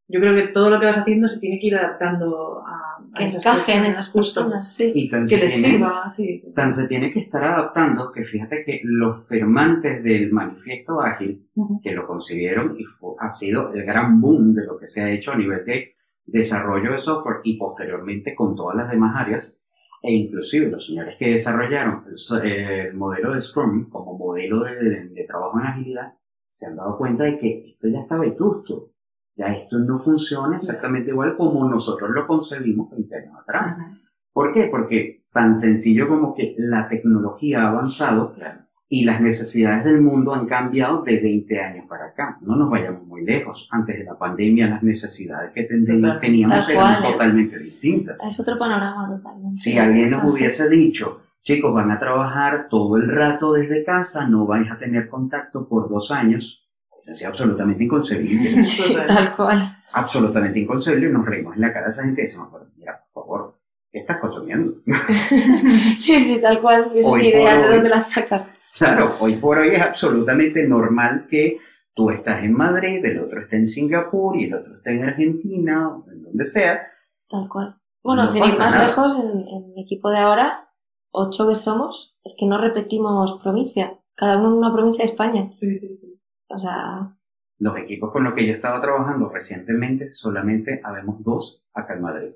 yo 0.08 0.20
creo 0.20 0.34
que 0.34 0.48
todo 0.48 0.70
lo 0.70 0.80
que 0.80 0.86
vas 0.86 0.98
haciendo 0.98 1.28
se 1.28 1.38
tiene 1.38 1.58
que 1.60 1.66
ir 1.68 1.76
adaptando 1.76 2.62
a, 2.66 2.96
a 2.96 3.14
Que 3.14 3.24
esas 3.26 3.44
encajen 3.44 3.64
personas, 3.82 3.88
esas 3.88 4.08
justo. 4.10 4.40
personas, 4.42 4.74
sí. 4.74 4.90
Y 4.94 5.10
tan 5.10 5.24
Que 5.26 5.36
les 5.36 5.52
tiene- 5.54 5.68
sirva, 5.68 6.10
sí. 6.10 6.42
tan 6.54 6.72
se 6.72 6.88
tiene 6.88 7.12
que 7.12 7.20
estar 7.20 7.44
adaptando 7.44 8.10
que 8.12 8.24
fíjate 8.24 8.64
que 8.64 8.80
los 8.84 9.26
firmantes 9.28 10.02
del 10.02 10.32
manifiesto 10.32 11.00
ágil 11.00 11.46
Ujú. 11.54 11.80
que 11.82 11.92
lo 11.92 12.06
concibieron 12.06 12.74
y 12.78 12.84
fu- 12.84 13.16
ha 13.20 13.30
sido 13.30 13.72
el 13.74 13.84
gran 13.84 14.20
boom 14.20 14.54
de 14.54 14.64
lo 14.64 14.78
que 14.78 14.88
se 14.88 15.02
ha 15.02 15.10
hecho 15.10 15.32
a 15.32 15.36
nivel 15.36 15.64
de 15.64 15.94
desarrollo 16.26 16.92
de 16.92 16.98
software 16.98 17.36
y 17.44 17.56
posteriormente 17.58 18.34
con 18.34 18.54
todas 18.54 18.76
las 18.76 18.90
demás 18.90 19.14
áreas 19.16 19.58
e 20.02 20.12
inclusive 20.12 20.70
los 20.70 20.86
señores 20.86 21.16
que 21.18 21.30
desarrollaron 21.30 22.04
el, 22.06 22.46
el 22.50 22.94
modelo 22.94 23.34
de 23.34 23.42
Scrum 23.42 23.88
como 23.88 24.16
modelo 24.16 24.62
de, 24.62 25.08
de 25.08 25.24
trabajo 25.26 25.58
en 25.58 25.66
agilidad 25.66 26.12
se 26.48 26.66
han 26.66 26.76
dado 26.76 26.96
cuenta 26.96 27.24
de 27.24 27.38
que 27.38 27.70
esto 27.70 27.88
ya 27.88 28.00
está 28.00 28.16
vetusto, 28.16 28.90
ya 29.38 29.46
esto 29.46 29.78
no 29.78 29.98
funciona 29.98 30.56
exactamente 30.56 31.10
igual 31.12 31.36
como 31.36 31.66
nosotros 31.68 32.10
lo 32.10 32.26
concebimos 32.26 32.90
20 32.90 33.16
años 33.16 33.34
atrás. 33.40 33.78
Ujú. 33.80 33.96
¿Por 34.32 34.52
qué? 34.52 34.68
Porque 34.70 35.22
tan 35.32 35.54
sencillo 35.54 36.08
como 36.08 36.34
que 36.34 36.54
la 36.58 36.88
tecnología 36.88 37.62
ha 37.62 37.68
avanzado 37.68 38.34
Claro. 38.34 38.60
y 38.88 39.04
las 39.04 39.20
necesidades 39.20 39.84
del 39.84 40.00
mundo 40.00 40.34
han 40.34 40.46
cambiado 40.46 41.02
de 41.02 41.20
20 41.20 41.60
años 41.60 41.86
para 41.88 42.06
acá. 42.06 42.38
No 42.40 42.56
nos 42.56 42.70
vayamos 42.70 43.06
muy 43.06 43.24
lejos. 43.24 43.68
Antes 43.70 43.98
de 43.98 44.04
la 44.04 44.18
pandemia 44.18 44.66
las 44.68 44.82
necesidades 44.82 45.52
que 45.54 45.62
Total. 45.64 46.20
teníamos 46.20 46.68
eran 46.68 47.00
cual, 47.02 47.12
totalmente 47.12 47.58
distintas. 47.58 48.18
Es 48.26 48.40
otro 48.40 48.58
panorama 48.58 49.08
totalmente. 49.16 49.54
Si 49.54 49.78
alguien 49.78 50.10
nos 50.10 50.32
hubiese 50.34 50.68
dicho, 50.68 51.20
chicos, 51.40 51.72
van 51.72 51.90
a 51.90 51.98
trabajar 51.98 52.66
todo 52.68 52.96
el 52.96 53.08
rato 53.08 53.52
desde 53.52 53.84
casa, 53.84 54.26
no 54.26 54.46
vais 54.46 54.70
a 54.70 54.78
tener 54.78 55.08
contacto 55.08 55.68
por 55.68 55.88
dos 55.88 56.10
años, 56.10 56.67
eso 56.98 57.12
es 57.12 57.24
absolutamente 57.26 57.84
inconcebible. 57.84 58.62
Sí, 58.62 58.96
tal 59.06 59.34
cual. 59.36 59.76
absolutamente 59.92 60.58
inconcebible. 60.60 61.08
Y 61.08 61.12
nos 61.12 61.24
reímos 61.26 61.54
en 61.56 61.62
la 61.62 61.72
cara 61.72 61.86
de 61.86 61.90
esa 61.90 62.04
gente 62.04 62.22
y 62.22 62.24
decimos, 62.24 62.48
"Pero 62.52 62.66
mira, 62.76 63.04
por 63.12 63.22
favor, 63.24 63.54
¿qué 63.90 63.98
estás 64.00 64.18
consumiendo? 64.20 64.72
Sí, 65.96 66.18
sí, 66.20 66.38
tal 66.40 66.60
cual. 66.60 66.90
Esas 66.94 67.22
ideas, 67.22 67.62
¿de 67.62 67.68
dónde 67.74 67.88
las 67.88 68.10
sacas? 68.10 68.50
Claro, 68.76 69.14
hoy 69.20 69.36
por 69.36 69.58
hoy 69.58 69.68
es 69.70 69.80
absolutamente 69.80 70.66
normal 70.66 71.26
que 71.28 71.58
tú 71.94 72.10
estás 72.10 72.44
en 72.44 72.52
Madrid, 72.52 73.04
el 73.04 73.18
otro 73.18 73.40
está 73.40 73.56
en 73.56 73.66
Singapur 73.66 74.36
y 74.36 74.44
el 74.44 74.54
otro 74.54 74.76
está 74.76 74.90
en 74.92 75.02
Argentina, 75.04 75.88
o 75.88 76.08
en 76.10 76.22
donde 76.22 76.44
sea. 76.44 76.80
Tal 77.28 77.48
cual. 77.48 77.74
Bueno, 78.04 78.22
No 78.22 78.28
sin 78.28 78.44
ir 78.44 78.50
más 78.50 78.58
nada. 78.60 78.86
lejos, 78.86 79.18
en, 79.18 79.26
en 79.48 79.72
mi 79.74 79.82
equipo 79.82 80.10
de 80.10 80.18
ahora, 80.18 80.68
ocho 81.10 81.48
que 81.48 81.56
somos, 81.56 82.20
es 82.24 82.36
que 82.38 82.46
no 82.46 82.56
repetimos 82.58 83.40
provincia. 83.42 83.94
Cada 84.14 84.38
uno 84.38 84.48
en 84.48 84.54
una 84.54 84.72
provincia 84.72 85.04
de 85.04 85.10
España. 85.10 85.50
Sí, 85.58 85.78
sí, 85.80 85.98
sí. 86.00 86.07
O 86.48 86.58
sea, 86.58 87.14
Los 87.58 87.76
equipos 87.76 88.12
con 88.12 88.24
los 88.24 88.34
que 88.34 88.46
yo 88.46 88.54
estaba 88.54 88.80
trabajando 88.80 89.28
recientemente, 89.28 90.12
solamente 90.12 90.80
habemos 90.82 91.22
dos 91.22 91.64
acá 91.74 91.94
en 91.94 92.02
Madrid. 92.02 92.30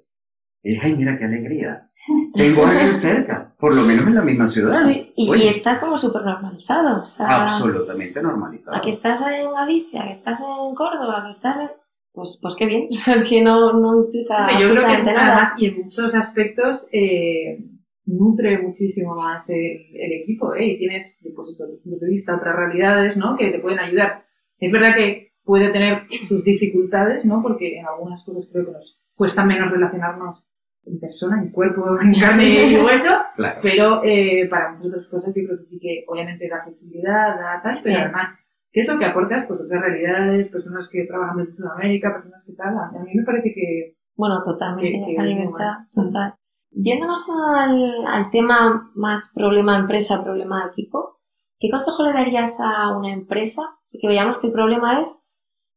Y 0.63 0.71
dije, 0.71 0.87
ay, 0.87 0.97
mira 0.97 1.19
qué 1.19 1.25
alegría. 1.25 1.91
Tengo 2.35 2.65
a 2.65 2.71
alguien 2.71 2.95
cerca, 2.95 3.53
por 3.59 3.75
lo 3.75 3.83
menos 3.83 4.07
en 4.07 4.15
la 4.15 4.23
misma 4.23 4.47
ciudad. 4.47 4.85
sí, 4.85 5.13
y, 5.17 5.47
está 5.47 5.81
como 5.81 5.99
súper 5.99 6.23
normalizado. 6.23 7.03
O 7.03 7.07
sea, 7.07 7.43
absolutamente 7.43 8.23
normalizado. 8.23 8.77
a 8.77 8.81
que 8.81 8.91
estás 8.91 9.23
en 9.27 9.53
Galicia, 9.53 10.05
que 10.05 10.11
estás 10.11 10.41
en 10.41 10.75
Córdoba, 10.75 11.25
que 11.27 11.31
estás 11.33 11.61
en... 11.61 11.71
Pues, 12.13 12.39
pues 12.43 12.55
qué 12.57 12.67
bien. 12.67 12.89
es 13.07 13.25
que 13.25 13.43
no, 13.43 13.73
no 13.73 14.05
implica 14.05 14.47
yo 14.61 14.71
creo 14.71 14.85
que 14.85 14.93
absolutamente 14.93 15.13
nada. 15.13 15.33
además 15.33 15.55
y 15.57 15.67
en 15.67 15.83
muchos 15.83 16.15
aspectos 16.15 16.87
eh, 16.93 17.59
nutre 18.07 18.59
muchísimo 18.59 19.15
más 19.15 19.49
el, 19.51 19.87
el 19.95 20.13
equipo 20.23 20.55
¿eh? 20.55 20.67
y 20.67 20.79
tienes 20.79 21.17
pues, 21.23 21.49
eso, 21.55 21.65
otros 21.65 21.81
puntos 21.83 22.01
de 22.01 22.09
vista, 22.09 22.37
otras 22.37 22.57
realidades 22.57 23.17
¿no? 23.17 23.37
que 23.37 23.51
te 23.51 23.59
pueden 23.61 23.79
ayudar. 23.79 24.25
Es 24.59 24.73
verdad 24.73 24.95
que 24.97 25.33
puede 25.45 25.71
tener 25.73 26.03
sus 26.25 26.45
dificultades, 26.45 27.25
¿no? 27.25 27.43
porque 27.43 27.79
en 27.79 27.87
algunas 27.87 28.25
cosas 28.25 28.49
creo 28.53 28.67
que 28.67 28.73
nos 28.73 29.01
cuesta 29.15 29.45
menos 29.45 29.71
relacionarnos 29.71 30.45
en 30.85 30.99
persona, 30.99 31.41
en 31.41 31.51
cuerpo, 31.51 31.83
en 32.03 32.13
carne 32.13 32.45
y 32.71 32.77
hueso, 32.77 33.11
Claro. 33.37 33.61
pero 33.63 34.03
eh, 34.05 34.49
para 34.51 34.71
muchas 34.71 34.87
otras 34.87 35.09
cosas 35.09 35.33
yo 35.35 35.43
creo 35.47 35.59
que 35.59 35.65
sí 35.65 35.79
que 35.81 36.05
obviamente 36.09 36.49
da 36.49 36.63
flexibilidad, 36.65 37.37
da 37.39 37.61
tal, 37.63 37.73
pero 37.83 37.95
Sí. 37.97 38.01
además 38.03 38.37
que 38.73 38.81
eso 38.81 38.99
que 38.99 39.05
aportas 39.05 39.45
pues 39.47 39.61
otras 39.63 39.81
realidades, 39.83 40.49
personas 40.49 40.89
que 40.89 41.05
trabajan 41.05 41.37
desde 41.37 41.53
Sudamérica, 41.53 42.11
personas 42.13 42.45
que 42.47 42.55
tal, 42.55 42.75
a 42.77 42.91
mí 43.05 43.13
me 43.15 43.23
parece 43.25 43.53
que 43.55 43.95
Bueno, 44.17 44.43
totalmente, 44.45 44.91
Que- 44.93 45.05
que 45.07 45.13
esa 45.13 45.23
libertad, 45.23 45.75
bueno. 45.93 46.11
total. 46.11 46.35
Yéndonos 46.75 47.27
al, 47.29 48.31
tema 48.31 48.91
más 48.95 49.31
problema 49.35 49.79
empresa, 49.79 50.23
problema 50.23 50.71
equipo, 50.73 51.21
¿qué 51.59 51.71
consejo 51.71 52.05
le 52.05 52.13
darías 52.13 52.59
a 52.61 52.97
una 52.97 53.13
empresa? 53.13 53.63
Que 53.91 54.09
veamos 54.09 54.39
que 54.39 54.47
el 54.47 54.53
problema 54.53 54.99
es 54.99 55.23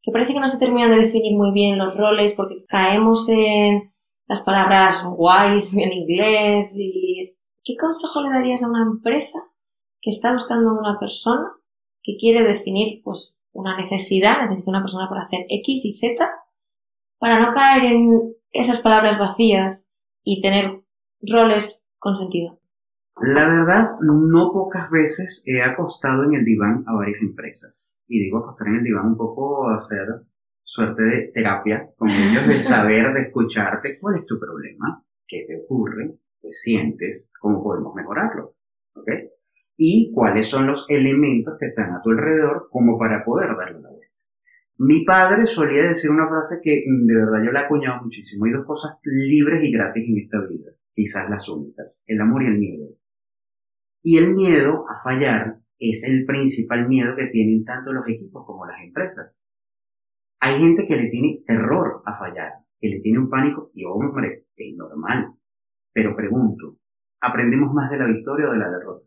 que 0.02 0.10
parece 0.10 0.32
que 0.32 0.40
no 0.40 0.48
se 0.48 0.58
terminan 0.58 0.90
de 0.90 1.02
definir 1.04 1.36
muy 1.36 1.52
bien 1.52 1.78
los 1.78 1.96
roles 1.96 2.32
porque 2.32 2.64
caemos 2.66 3.28
en 3.28 3.92
las 4.26 4.42
palabras 4.42 5.04
guays 5.04 5.76
en 5.76 5.92
inglés 5.92 6.72
y 6.74 7.36
¿qué 7.62 7.76
consejo 7.76 8.22
le 8.22 8.30
darías 8.30 8.62
a 8.62 8.68
una 8.68 8.82
empresa 8.82 9.38
que 10.00 10.10
está 10.10 10.32
buscando 10.32 10.70
a 10.70 10.78
una 10.78 10.98
persona 10.98 11.50
que 12.02 12.16
quiere 12.16 12.42
definir 12.42 13.02
pues 13.02 13.36
una 13.52 13.76
necesidad, 13.76 14.42
necesita 14.42 14.70
una 14.70 14.82
persona 14.82 15.08
para 15.08 15.22
hacer 15.22 15.40
X 15.48 15.84
y 15.84 15.94
Z 15.94 16.30
para 17.18 17.40
no 17.40 17.52
caer 17.52 17.84
en 17.84 18.34
esas 18.50 18.80
palabras 18.80 19.18
vacías 19.18 19.90
y 20.22 20.40
tener 20.40 20.85
roles 21.22 21.82
con 21.98 22.16
sentido. 22.16 22.52
La 23.20 23.48
verdad, 23.48 23.92
no 24.00 24.52
pocas 24.52 24.90
veces 24.90 25.42
he 25.46 25.62
acostado 25.62 26.24
en 26.24 26.34
el 26.34 26.44
diván 26.44 26.84
a 26.86 26.94
varias 26.94 27.22
empresas. 27.22 27.98
Y 28.06 28.20
digo 28.20 28.38
acostar 28.38 28.68
en 28.68 28.76
el 28.76 28.84
diván 28.84 29.06
un 29.06 29.16
poco 29.16 29.68
a 29.68 29.76
hacer 29.76 30.06
suerte 30.62 31.02
de 31.02 31.30
terapia 31.32 31.88
con 31.96 32.10
ellos, 32.10 32.46
de 32.46 32.60
saber, 32.60 33.14
de 33.14 33.22
escucharte 33.22 33.98
cuál 33.98 34.18
es 34.18 34.26
tu 34.26 34.38
problema, 34.38 35.02
qué 35.26 35.44
te 35.46 35.62
ocurre, 35.64 36.18
qué 36.40 36.52
sientes, 36.52 37.30
cómo 37.40 37.62
podemos 37.62 37.94
mejorarlo. 37.94 38.54
¿Ok? 38.94 39.08
Y 39.78 40.12
cuáles 40.14 40.48
son 40.48 40.66
los 40.66 40.86
elementos 40.88 41.56
que 41.58 41.66
están 41.66 41.92
a 41.92 42.02
tu 42.02 42.10
alrededor 42.10 42.68
como 42.70 42.98
para 42.98 43.24
poder 43.24 43.56
darle 43.56 43.80
la 43.80 43.90
vuelta. 43.90 44.06
Mi 44.78 45.04
padre 45.04 45.46
solía 45.46 45.84
decir 45.84 46.10
una 46.10 46.28
frase 46.28 46.60
que 46.62 46.84
mm, 46.86 47.06
de 47.06 47.14
verdad 47.14 47.44
yo 47.44 47.52
la 47.52 47.62
he 47.62 47.64
acuñado 47.64 48.02
muchísimo. 48.02 48.44
Hay 48.44 48.52
dos 48.52 48.66
cosas 48.66 48.98
libres 49.04 49.64
y 49.64 49.72
gratis 49.72 50.04
en 50.06 50.18
esta 50.18 50.38
vida, 50.46 50.72
quizás 50.96 51.28
las 51.28 51.48
únicas, 51.48 52.02
el 52.06 52.20
amor 52.20 52.42
y 52.42 52.46
el 52.46 52.58
miedo. 52.58 52.86
Y 54.02 54.16
el 54.16 54.34
miedo 54.34 54.86
a 54.88 55.02
fallar 55.04 55.58
es 55.78 56.04
el 56.08 56.24
principal 56.24 56.88
miedo 56.88 57.14
que 57.16 57.26
tienen 57.26 57.64
tanto 57.64 57.92
los 57.92 58.08
equipos 58.08 58.46
como 58.46 58.66
las 58.66 58.80
empresas. 58.82 59.44
Hay 60.40 60.58
gente 60.58 60.86
que 60.88 60.96
le 60.96 61.10
tiene 61.10 61.42
terror 61.46 62.02
a 62.06 62.18
fallar, 62.18 62.52
que 62.80 62.88
le 62.88 63.00
tiene 63.00 63.18
un 63.18 63.28
pánico, 63.28 63.70
y 63.74 63.84
hombre, 63.84 64.46
es 64.56 64.76
normal. 64.76 65.34
Pero 65.92 66.16
pregunto, 66.16 66.78
¿aprendemos 67.20 67.72
más 67.74 67.90
de 67.90 67.98
la 67.98 68.06
victoria 68.06 68.48
o 68.48 68.52
de 68.52 68.58
la 68.58 68.70
derrota? 68.70 69.06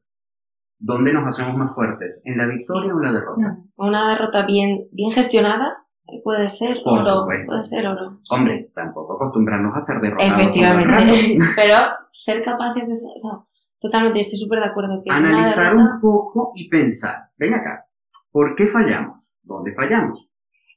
¿Dónde 0.78 1.14
nos 1.14 1.28
hacemos 1.28 1.58
más 1.58 1.74
fuertes? 1.74 2.22
¿En 2.26 2.38
la 2.38 2.48
victoria 2.48 2.94
o 2.94 2.98
en 2.98 3.04
la 3.04 3.20
derrota? 3.20 3.58
Una 3.76 4.10
derrota 4.12 4.46
bien, 4.46 4.88
bien 4.92 5.12
gestionada 5.12 5.86
puede 6.24 6.50
ser 6.50 6.78
Por 6.84 7.00
oro. 7.00 7.04
supuesto. 7.04 7.46
Puede 7.48 7.64
ser 7.64 7.88
oro. 7.88 8.20
Hombre, 8.32 8.72
tampoco 8.74 9.16
acostumbrarnos 9.16 9.76
a 9.76 9.80
estar 9.80 10.02
derrotados. 10.02 10.34
Efectivamente. 10.40 11.38
Pero 11.56 11.76
ser 12.12 12.42
capaces 12.44 12.88
de 12.88 12.94
o 12.94 13.20
sea, 13.20 13.40
totalmente 13.80 14.20
estoy 14.20 14.40
súper 14.40 14.60
de 14.60 14.66
acuerdo 14.66 15.02
que 15.04 15.12
Analizar 15.12 15.74
derrota- 15.74 15.94
un 15.96 16.02
poco 16.02 16.52
y 16.56 16.70
pensar, 16.70 17.30
ven 17.38 17.54
acá, 17.54 17.86
¿por 18.32 18.56
qué 18.56 18.68
fallamos? 18.68 19.20
¿Dónde 19.44 19.74
fallamos? 19.74 20.30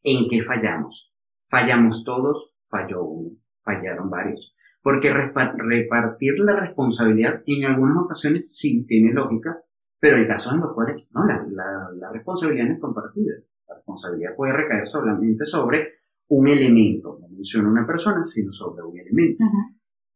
¿En 0.02 0.28
qué 0.28 0.42
fallamos? 0.42 1.12
¿Fallamos 1.48 2.04
todos? 2.04 2.54
¿Falló 2.68 3.02
uno? 3.04 3.30
¿Fallaron 3.62 4.08
varios? 4.10 4.54
Porque 4.82 5.12
repartir 5.12 6.32
la 6.38 6.56
responsabilidad 6.56 7.42
en 7.46 7.64
algunas 7.66 7.96
ocasiones 7.98 8.46
sí 8.50 8.84
tiene 8.86 9.12
lógica, 9.12 9.58
pero 10.00 10.16
hay 10.16 10.26
casos 10.26 10.54
en 10.54 10.60
los 10.60 10.72
cuales 10.74 11.08
no, 11.12 11.24
la, 11.24 11.44
la, 11.48 11.88
la 11.94 12.10
responsabilidad 12.12 12.66
no 12.66 12.72
es 12.74 12.80
compartida. 12.80 13.34
Responsabilidad 13.74 14.34
puede 14.36 14.52
recaer 14.52 14.86
solamente 14.86 15.44
sobre 15.44 16.02
un 16.28 16.48
elemento, 16.48 17.18
no 17.20 17.28
menciona 17.28 17.68
una 17.68 17.86
persona, 17.86 18.24
sino 18.24 18.52
sobre 18.52 18.82
un 18.82 18.98
elemento. 18.98 19.44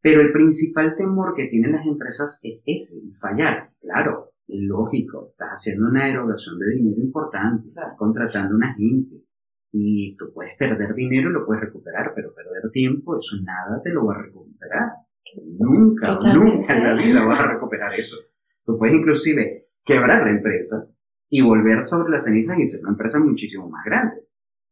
Pero 0.01 0.21
el 0.21 0.31
principal 0.31 0.95
temor 0.95 1.33
que 1.35 1.47
tienen 1.47 1.73
las 1.73 1.85
empresas 1.85 2.39
es 2.43 2.63
ese, 2.65 2.95
fallar. 3.19 3.71
Claro, 3.79 4.31
lógico, 4.47 5.29
estás 5.31 5.49
haciendo 5.49 5.87
una 5.87 6.09
erogación 6.09 6.57
de 6.59 6.75
dinero 6.75 7.01
importante, 7.01 7.67
estás 7.67 7.95
contratando 7.97 8.53
a 8.53 8.57
una 8.57 8.73
gente 8.73 9.23
y 9.71 10.15
tú 10.15 10.31
puedes 10.33 10.55
perder 10.57 10.93
dinero 10.95 11.29
y 11.29 11.33
lo 11.33 11.45
puedes 11.45 11.63
recuperar, 11.63 12.13
pero 12.15 12.33
perder 12.33 12.71
tiempo, 12.71 13.17
eso 13.17 13.35
nada 13.43 13.81
te 13.83 13.91
lo 13.91 14.05
va 14.05 14.15
a 14.15 14.21
recuperar. 14.23 14.89
Nunca, 15.59 16.19
nunca 16.33 16.77
en 16.77 16.83
la 16.83 16.95
vida 16.95 17.25
vas 17.25 17.39
a 17.39 17.53
recuperar 17.53 17.93
eso. 17.93 18.17
Tú 18.63 18.77
puedes 18.77 18.95
inclusive 18.95 19.67
quebrar 19.83 20.23
la 20.23 20.31
empresa 20.31 20.87
y 21.29 21.41
volver 21.41 21.81
sobre 21.81 22.11
las 22.11 22.23
cenizas 22.23 22.57
y 22.59 22.67
ser 22.67 22.81
una 22.81 22.91
empresa 22.91 23.19
muchísimo 23.19 23.69
más 23.69 23.83
grande, 23.85 24.21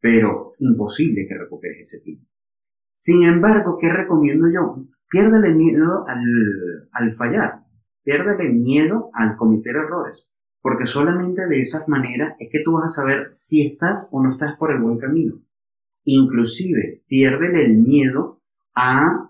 pero 0.00 0.52
imposible 0.58 1.26
que 1.28 1.38
recuperes 1.38 1.80
ese 1.80 2.00
tiempo. 2.02 2.26
Sin 2.94 3.22
embargo, 3.24 3.78
¿qué 3.80 3.90
recomiendo 3.90 4.46
yo? 4.48 4.82
Piérdale 5.10 5.54
miedo 5.54 6.06
al, 6.08 6.88
al 6.92 7.14
fallar, 7.14 7.60
piérdale 8.02 8.48
miedo 8.50 9.10
al 9.12 9.36
cometer 9.36 9.76
errores, 9.76 10.32
porque 10.62 10.86
solamente 10.86 11.46
de 11.46 11.60
esa 11.60 11.84
manera 11.86 12.36
es 12.38 12.48
que 12.50 12.62
tú 12.64 12.72
vas 12.72 12.84
a 12.84 13.02
saber 13.02 13.28
si 13.28 13.66
estás 13.66 14.08
o 14.12 14.22
no 14.22 14.32
estás 14.32 14.56
por 14.56 14.72
el 14.72 14.80
buen 14.80 14.98
camino. 14.98 15.42
Inclusive, 16.04 17.02
piérdele 17.06 17.66
el 17.66 17.78
miedo 17.78 18.40
a 18.74 19.25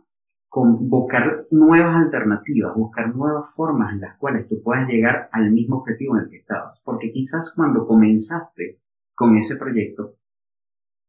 buscar 0.64 1.46
nuevas 1.50 1.96
alternativas, 1.96 2.75
buscar 2.75 3.14
nuevas 3.14 3.52
formas 3.54 3.92
en 3.92 4.00
las 4.00 4.16
cuales 4.18 4.48
tú 4.48 4.62
puedas 4.62 4.88
llegar 4.88 5.28
al 5.32 5.50
mismo 5.50 5.78
objetivo 5.78 6.16
en 6.16 6.25
el 6.25 6.30
que 6.30 6.38
estabas. 6.38 6.80
Porque 6.84 7.12
quizás 7.12 7.52
cuando 7.54 7.86
comenzaste 7.86 8.80
con 9.14 9.36
ese 9.36 9.56
proyecto, 9.56 10.14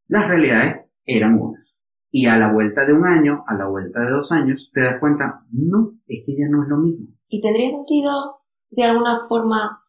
las 0.08 0.28
realidades 0.28 0.86
eran 1.06 1.40
unas. 1.40 1.76
Y 2.10 2.26
a 2.26 2.38
la 2.38 2.52
vuelta 2.52 2.86
de 2.86 2.94
un 2.94 3.06
año, 3.06 3.44
a 3.48 3.56
la 3.56 3.68
vuelta 3.68 4.02
de 4.02 4.12
dos 4.12 4.32
años, 4.32 4.70
te 4.74 4.82
das 4.82 5.00
cuenta, 5.00 5.42
no, 5.52 5.94
es 6.08 6.24
que 6.26 6.36
ya 6.36 6.48
no 6.50 6.64
es 6.64 6.70
lo 6.70 6.78
mismo. 6.78 7.08
¿Y 7.30 7.42
tendría 7.42 7.70
sentido 7.70 8.40
de 8.70 8.84
alguna 8.84 9.28
forma 9.28 9.84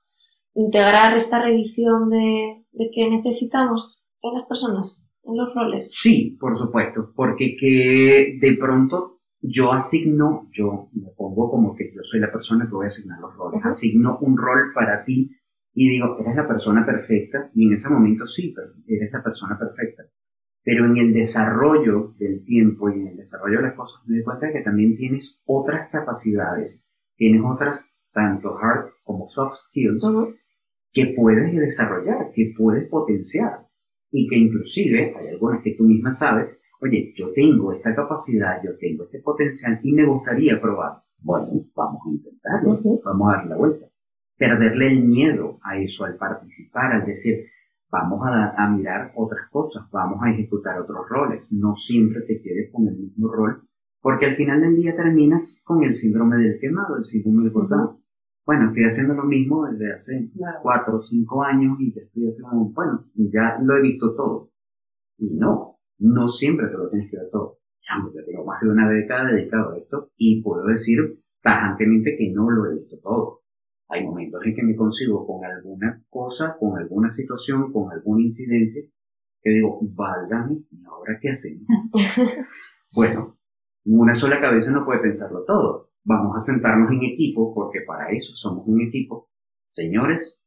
integrar 0.55 1.17
esta 1.17 1.41
revisión 1.41 2.11
de, 2.11 2.65
de 2.73 2.91
que 2.93 3.09
necesitamos 3.09 4.03
en 4.23 4.35
las 4.35 4.45
personas, 4.47 5.09
en 5.23 5.37
los 5.37 5.55
roles? 5.55 5.93
Sí, 5.93 6.37
por 6.41 6.59
supuesto, 6.59 7.13
porque 7.15 7.57
que 7.59 8.39
de 8.41 8.57
pronto 8.57 9.18
yo 9.41 9.73
asigno, 9.73 10.49
yo 10.51 10.89
me 10.93 11.11
pongo 11.17 11.51
como 11.51 11.75
que 11.75 11.93
yo 11.95 12.03
soy 12.03 12.21
la 12.21 12.33
persona 12.33 12.67
que 12.67 12.75
voy 12.75 12.87
a 12.87 12.89
asignar 12.89 13.21
los 13.21 13.35
roles, 13.37 13.65
asigno 13.65 14.19
un 14.21 14.37
rol 14.37 14.73
para 14.75 15.05
ti 15.05 15.31
y 15.75 15.89
digo, 15.89 16.19
eres 16.19 16.35
la 16.35 16.49
persona 16.49 16.85
perfecta, 16.85 17.51
y 17.55 17.67
en 17.67 17.75
ese 17.75 17.89
momento 17.89 18.27
sí, 18.27 18.53
eres 18.89 19.13
la 19.13 19.23
persona 19.23 19.57
perfecta. 19.57 20.03
Pero 20.65 20.87
en 20.87 20.97
el 20.97 21.13
desarrollo 21.13 22.15
del 22.19 22.45
tiempo 22.45 22.91
y 22.91 22.95
en 22.95 23.07
el 23.09 23.17
desarrollo 23.17 23.59
de 23.59 23.69
las 23.69 23.77
cosas 23.77 24.03
me 24.07 24.17
doy 24.17 24.25
cuenta 24.25 24.53
que 24.53 24.63
también 24.63 24.97
tienes 24.97 25.41
otras 25.47 25.89
capacidades, 25.91 26.91
tienes 27.17 27.43
otras, 27.45 27.95
tanto 28.13 28.57
hard 28.59 28.91
como 29.05 29.29
soft 29.29 29.57
skills, 29.69 30.03
que 30.93 31.15
puedes 31.17 31.55
desarrollar, 31.55 32.33
que 32.35 32.53
puedes 32.57 32.89
potenciar. 32.89 33.67
Y 34.11 34.27
que 34.27 34.37
inclusive 34.37 35.15
hay 35.17 35.29
algunas 35.29 35.63
que 35.63 35.75
tú 35.75 35.85
misma 35.85 36.13
sabes 36.13 36.61
oye, 36.81 37.13
yo 37.15 37.33
tengo 37.35 37.73
esta 37.73 37.95
capacidad, 37.95 38.63
yo 38.63 38.77
tengo 38.79 39.05
este 39.05 39.21
potencial 39.21 39.81
y 39.83 39.93
me 39.93 40.07
gustaría 40.07 40.61
probar. 40.61 41.03
Bueno, 41.21 41.49
vamos 41.75 42.01
a 42.07 42.11
intentarlo, 42.11 43.01
vamos 43.05 43.29
a 43.29 43.37
darle 43.37 43.51
la 43.51 43.57
vuelta. 43.57 43.87
Perderle 44.37 44.87
el 44.89 45.05
miedo 45.05 45.59
a 45.63 45.79
eso, 45.79 46.05
al 46.05 46.17
participar, 46.17 46.93
al 46.93 47.07
decir, 47.07 47.47
vamos 47.91 48.21
a, 48.25 48.55
a, 48.57 48.71
mirar 48.71 49.13
otras 49.17 49.49
cosas, 49.51 49.85
vamos 49.91 50.21
a 50.23 50.31
ejecutar 50.31 50.81
otros 50.81 51.09
roles, 51.09 51.53
no 51.53 51.75
siempre 51.75 52.23
te 52.23 52.41
quedes 52.41 52.71
con 52.73 52.87
el 52.87 52.97
mismo 52.97 53.33
rol, 53.33 53.69
porque 54.01 54.27
al 54.27 54.37
final 54.37 54.61
del 54.61 54.77
día 54.77 54.95
terminas 54.95 55.61
con 55.65 55.83
el 55.83 55.93
síndrome 55.93 56.37
del 56.37 56.59
quemado, 56.61 56.97
el 56.97 57.05
síndrome 57.05 57.45
del 57.45 57.53
botón. 57.53 57.99
Bueno, 58.47 58.69
estoy 58.69 58.85
haciendo 58.85 59.15
lo 59.15 59.25
mismo 59.25 59.67
desde 59.67 59.93
hace 59.93 60.31
cuatro 60.63 60.99
o 60.99 61.03
cinco 61.03 61.43
años 61.43 61.77
y 61.81 61.93
te 61.93 62.05
estoy 62.05 62.29
haciendo, 62.29 62.71
bueno, 62.73 63.05
ya 63.15 63.59
lo 63.61 63.77
he 63.77 63.83
visto 63.83 64.15
todo. 64.15 64.51
Y 65.19 65.35
no, 65.35 65.78
no 65.99 66.29
siempre 66.29 66.69
te 66.69 66.77
lo 66.77 66.89
tienes 66.89 67.11
que 67.11 67.17
ver 67.17 67.31
todo. 67.31 67.59
Ya, 67.83 68.25
tengo 68.25 68.45
más 68.45 68.61
de 68.61 68.69
una 68.69 68.89
década 68.91 69.33
dedicado 69.33 69.73
a 69.73 69.79
esto 69.79 70.11
y 70.17 70.43
puedo 70.43 70.67
decir 70.67 70.99
tajantemente 71.43 72.17
que 72.17 72.31
no 72.31 72.51
lo 72.51 72.67
he 72.67 72.75
visto 72.75 72.99
todo. 73.03 73.43
Hay 73.89 74.05
momentos 74.05 74.43
en 74.45 74.55
que 74.55 74.63
me 74.63 74.77
consigo 74.77 75.27
con 75.27 75.45
alguna 75.45 76.05
cosa, 76.11 76.57
con 76.59 76.79
alguna 76.79 77.09
situación, 77.09 77.73
con 77.73 77.91
alguna 77.91 78.23
incidencia, 78.23 78.83
que 79.41 79.51
digo, 79.51 79.79
válgame, 79.83 80.65
¿y 80.71 80.85
ahora 80.85 81.19
qué 81.21 81.31
hacemos? 81.31 81.67
bueno, 82.95 83.39
una 83.87 84.15
sola 84.15 84.41
cabeza 84.41 84.71
no 84.71 84.85
puede 84.85 85.01
pensarlo 85.01 85.45
todo. 85.45 85.91
Vamos 86.05 86.37
a 86.37 86.41
sentarnos 86.41 86.91
en 86.93 87.05
equipo, 87.05 87.55
porque 87.55 87.81
para 87.87 88.11
eso 88.11 88.35
somos 88.35 88.67
un 88.67 88.83
equipo. 88.83 89.31
Señores, 89.67 90.38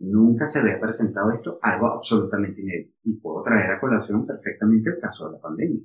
Nunca 0.00 0.46
se 0.46 0.60
había 0.60 0.80
presentado 0.80 1.30
esto, 1.30 1.58
algo 1.60 1.88
absolutamente 1.88 2.62
inédito. 2.62 2.96
Y 3.04 3.20
puedo 3.20 3.42
traer 3.42 3.70
a 3.70 3.80
colación 3.80 4.26
perfectamente 4.26 4.90
el 4.90 4.98
caso 4.98 5.26
de 5.26 5.32
la 5.32 5.40
pandemia. 5.40 5.82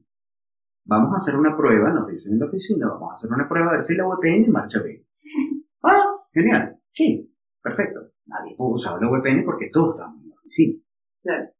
Vamos 0.85 1.13
a 1.13 1.17
hacer 1.17 1.35
una 1.35 1.57
prueba, 1.57 1.91
nos 1.91 2.07
dicen 2.07 2.33
en 2.33 2.39
la 2.39 2.45
oficina, 2.45 2.87
vamos 2.87 3.11
a 3.11 3.15
hacer 3.15 3.29
una 3.31 3.49
prueba 3.49 3.69
a 3.69 3.73
ver 3.73 3.83
si 3.83 3.95
la 3.95 4.05
VPN 4.07 4.51
marcha 4.51 4.81
bien. 4.81 5.03
Ah, 5.87 6.01
genial. 6.33 6.79
Sí, 6.91 7.31
perfecto. 7.61 7.99
Nadie 8.25 8.55
pudo 8.57 8.69
usar 8.69 8.99
la 8.99 9.07
VPN 9.07 9.45
porque 9.45 9.69
todos 9.71 9.95
estamos 9.95 10.23
en 10.23 10.29
la 10.29 10.35
oficina. 10.35 10.81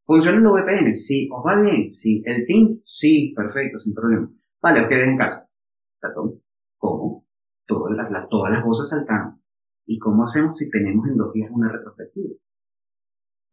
¿Funciona 0.03 0.39
la 0.39 0.49
VPN? 0.49 0.95
Sí. 0.97 1.29
¿Os 1.31 1.45
va 1.45 1.61
bien? 1.61 1.93
Sí. 1.93 2.23
¿El 2.25 2.43
Team? 2.47 2.79
Sí, 2.85 3.33
perfecto, 3.35 3.77
sin 3.79 3.93
problema. 3.93 4.27
Vale, 4.63 4.81
os 4.81 4.87
quedéis 4.87 5.09
en 5.09 5.17
casa. 5.17 5.47
¿Cómo? 6.77 7.25
Todas 7.67 7.95
las, 7.95 8.29
todas 8.29 8.51
las 8.51 8.63
voces 8.63 8.89
saltaron. 8.89 9.39
¿Y 9.85 9.99
cómo 9.99 10.23
hacemos 10.23 10.57
si 10.57 10.69
tenemos 10.71 11.07
en 11.07 11.17
dos 11.17 11.31
días 11.33 11.51
una 11.51 11.71
retrospectiva? 11.71 12.33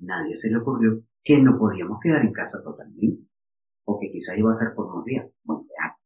Nadie 0.03 0.37
se 0.37 0.51
le 0.51 0.59
ocurrió 0.59 1.03
que 1.23 1.39
no 1.39 1.59
podíamos 1.59 1.99
quedar 2.03 2.23
en 2.23 2.33
casa 2.33 2.63
totalmente, 2.63 3.25
o 3.85 3.99
que 3.99 4.11
quizá 4.11 4.37
iba 4.37 4.51
a 4.51 4.55
ser 4.55 4.75
por 4.75 4.87
unos 4.87 5.05
días. 5.05 5.27
Bueno, 5.45 5.65
ya. 5.69 5.97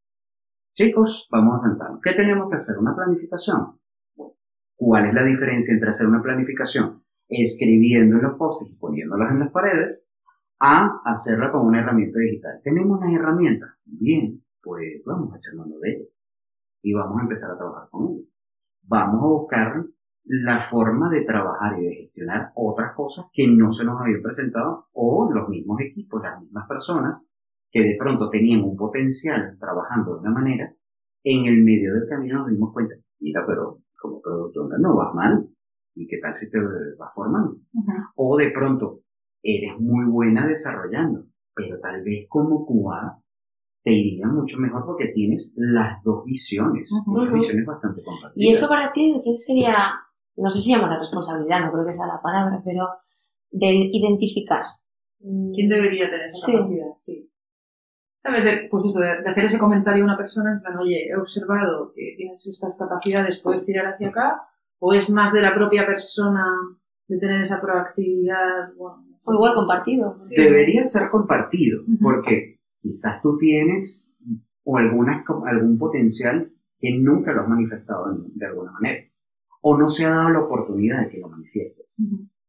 Chicos, 0.75 1.27
vamos 1.31 1.55
a 1.57 1.69
sentarnos. 1.69 2.01
¿Qué 2.03 2.13
tenemos 2.13 2.51
que 2.51 2.57
hacer? 2.57 2.79
¿Una 2.79 2.95
planificación? 2.95 3.79
¿Cuál 4.77 5.07
es 5.07 5.15
la 5.15 5.25
diferencia 5.25 5.73
entre 5.73 5.89
hacer 5.89 6.07
una 6.07 6.23
planificación 6.23 7.03
escribiendo 7.29 8.17
en 8.17 8.23
los 8.23 8.39
postes 8.39 8.69
y 8.71 8.79
poniéndolas 8.79 9.33
en 9.33 9.41
las 9.41 9.51
paredes 9.51 10.07
a 10.61 11.01
hacerla 11.05 11.51
con 11.51 11.67
una 11.67 11.81
herramienta 11.81 12.19
digital? 12.19 12.61
Tenemos 12.63 13.01
una 13.01 13.13
herramienta. 13.13 13.79
Bien, 13.85 14.45
pues 14.63 15.03
vamos 15.07 15.33
a 15.33 15.39
echar 15.39 15.55
mano 15.55 15.79
de 15.79 15.93
ella 15.93 16.05
y 16.83 16.93
vamos 16.93 17.19
a 17.19 17.23
empezar 17.23 17.51
a 17.51 17.57
trabajar 17.57 17.89
con 17.91 18.09
ella. 18.09 18.29
Vamos 18.83 19.23
a 19.23 19.27
buscar 19.27 19.87
la 20.27 20.69
forma 20.69 21.09
de 21.09 21.23
trabajar 21.23 21.79
y 21.79 21.87
de 21.87 21.95
gestionar 21.95 22.51
otras 22.55 22.95
cosas 22.95 23.27
que 23.33 23.47
no 23.47 23.73
se 23.73 23.85
nos 23.85 24.01
habían 24.01 24.23
presentado 24.23 24.89
o 24.93 25.31
los 25.33 25.49
mismos 25.49 25.81
equipos, 25.81 26.23
las 26.23 26.41
mismas 26.41 26.67
personas 26.69 27.21
que 27.71 27.83
de 27.83 27.97
pronto 27.99 28.29
tenían 28.29 28.63
un 28.65 28.77
potencial 28.77 29.57
trabajando 29.59 30.15
de 30.15 30.21
una 30.21 30.31
manera, 30.31 30.75
en 31.23 31.45
el 31.47 31.63
medio 31.63 31.95
del 31.95 32.09
camino 32.09 32.39
nos 32.39 32.51
dimos 32.51 32.73
cuenta, 32.73 32.95
mira, 33.21 33.45
pero 33.47 33.79
como 34.01 34.21
productor 34.21 34.81
no 34.81 34.97
vas 34.97 35.15
mal, 35.15 35.49
y 35.95 36.07
qué 36.07 36.19
tal 36.19 36.35
si 36.35 36.49
te 36.51 36.59
vas 36.99 37.13
formando. 37.15 37.57
O 38.15 38.37
de 38.37 38.51
pronto, 38.51 39.01
eres 39.43 39.79
muy 39.79 40.05
buena 40.07 40.47
desarrollando, 40.47 41.27
pero 41.55 41.79
tal 41.81 42.03
vez 42.03 42.27
como 42.29 42.67
QA 42.67 43.19
te 43.83 43.93
iría 43.93 44.27
mucho 44.27 44.59
mejor 44.59 44.85
porque 44.85 45.13
tienes 45.15 45.55
las 45.57 46.03
dos 46.03 46.25
visiones, 46.25 46.89
dos 47.07 47.33
visiones 47.33 47.65
bastante 47.65 48.03
compartidas. 48.03 48.35
¿Y 48.37 48.51
eso 48.51 48.69
para 48.69 48.93
ti 48.93 49.21
qué 49.25 49.33
sería 49.33 49.93
no 50.37 50.51
sé 50.51 50.61
si 50.61 50.71
llama 50.71 50.89
la 50.89 50.99
responsabilidad, 50.99 51.61
no 51.61 51.73
creo 51.73 51.87
que 51.87 51.93
sea 51.93 52.07
la 52.07 52.21
palabra, 52.21 52.61
pero 52.65 52.89
de 53.51 53.89
identificar. 53.93 54.63
¿Quién 55.19 55.69
debería 55.69 56.11
tener 56.11 56.27
esa 56.27 56.53
capacidad? 56.53 56.87
Sí. 56.97 57.31
¿Sabes? 58.19 58.45
pues 58.71 58.85
eso, 58.87 59.01
de, 59.01 59.11
hacer 59.11 59.45
ese 59.45 59.59
comentario 59.59 60.03
a 60.03 60.07
una 60.07 60.17
persona 60.17 60.53
en 60.53 60.61
plan, 60.61 60.77
oye, 60.79 61.09
he 61.09 61.17
observado 61.17 61.93
que 61.95 62.15
tienes 62.17 62.47
estas 62.47 62.77
capacidades, 62.77 63.41
puedes 63.41 63.65
tirar 63.65 63.87
hacia 63.87 64.09
acá, 64.09 64.43
o 64.79 64.93
es 64.93 65.09
más 65.11 65.33
de 65.33 65.43
la 65.43 65.55
propia 65.55 65.87
persona 65.87 66.45
de 67.09 67.19
tener 67.19 67.41
esa 67.41 67.61
proactividad. 67.61 68.73
o 68.79 69.33
igual 69.33 69.55
compartido. 69.55 70.17
Debería 70.37 70.85
ser 70.85 71.09
compartido, 71.09 71.83
porque 72.03 72.59
quizás 72.81 73.23
tú 73.23 73.39
tienes 73.39 74.15
o 74.65 74.77
alguna, 74.77 75.25
algún 75.47 75.79
potencial 75.79 76.53
que 76.79 76.99
nunca 76.99 77.33
lo 77.33 77.43
has 77.43 77.49
manifestado 77.49 78.07
de 78.35 78.47
alguna 78.47 78.73
manera 78.73 79.06
o 79.69 79.77
no 79.77 79.89
se 79.89 80.05
ha 80.05 80.11
dado 80.11 80.29
la 80.31 80.41
oportunidad 80.43 81.01
de 81.01 81.09
que 81.09 81.19
lo 81.19 81.29
manifiestes. 81.29 82.01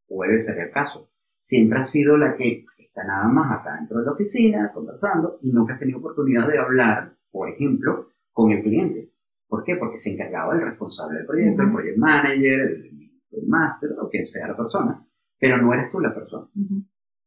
Puede 0.06 0.38
ser 0.38 0.56
el 0.60 0.70
caso. 0.70 1.10
Siempre 1.40 1.80
has 1.80 1.90
sido 1.90 2.16
la 2.16 2.36
que 2.36 2.64
está 2.78 3.02
nada 3.02 3.26
más 3.26 3.58
acá 3.58 3.74
dentro 3.74 3.98
de 3.98 4.04
la 4.04 4.12
oficina 4.12 4.70
conversando 4.72 5.40
y 5.42 5.50
nunca 5.52 5.74
has 5.74 5.80
tenido 5.80 5.98
oportunidad 5.98 6.46
de 6.46 6.58
hablar, 6.58 7.16
por 7.32 7.48
ejemplo, 7.48 8.10
con 8.30 8.52
el 8.52 8.62
cliente. 8.62 9.10
¿Por 9.48 9.64
qué? 9.64 9.74
Porque 9.74 9.98
se 9.98 10.12
encargaba 10.12 10.54
el 10.54 10.60
responsable 10.60 11.18
del 11.18 11.26
proyecto, 11.26 11.62
el 11.62 11.72
project 11.72 11.98
manager, 11.98 12.60
el, 12.60 13.10
el 13.32 13.46
máster 13.48 13.90
o 14.00 14.08
quien 14.08 14.24
sea 14.24 14.46
la 14.46 14.56
persona, 14.56 15.04
pero 15.40 15.60
no 15.60 15.74
eres 15.74 15.90
tú 15.90 15.98
la 15.98 16.14
persona. 16.14 16.48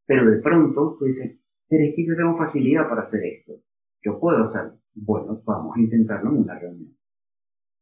Pero 0.05 0.31
de 0.31 0.37
pronto 0.37 0.95
tú 0.97 1.03
dices, 1.03 1.37
pero 1.67 1.83
es 1.83 1.93
que 1.93 2.07
yo 2.07 2.15
tengo 2.15 2.37
facilidad 2.37 2.87
para 2.87 3.01
hacer 3.01 3.25
esto. 3.25 3.55
Yo 4.01 4.17
puedo 4.21 4.41
hacerlo. 4.43 4.79
Bueno, 4.93 5.41
vamos 5.45 5.75
a 5.75 5.81
intentarlo 5.81 6.29
en 6.29 6.37
una 6.37 6.57
reunión. 6.57 6.95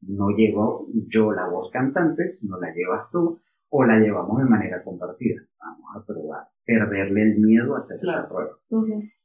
No 0.02 0.30
llevo 0.30 0.88
yo 1.08 1.32
la 1.32 1.48
voz 1.48 1.70
cantante, 1.72 2.34
sino 2.34 2.60
la 2.60 2.74
llevas 2.74 3.10
tú 3.12 3.40
o 3.70 3.84
la 3.84 4.00
llevamos 4.00 4.40
de 4.40 4.50
manera 4.50 4.84
compartida. 4.84 5.42
Vamos 5.60 5.96
a 5.96 6.06
probar, 6.06 6.48
perderle 6.66 7.22
el 7.24 7.40
miedo 7.40 7.76
a 7.76 7.80
hacer 7.80 8.00
esa 8.02 8.28
prueba. 8.28 8.52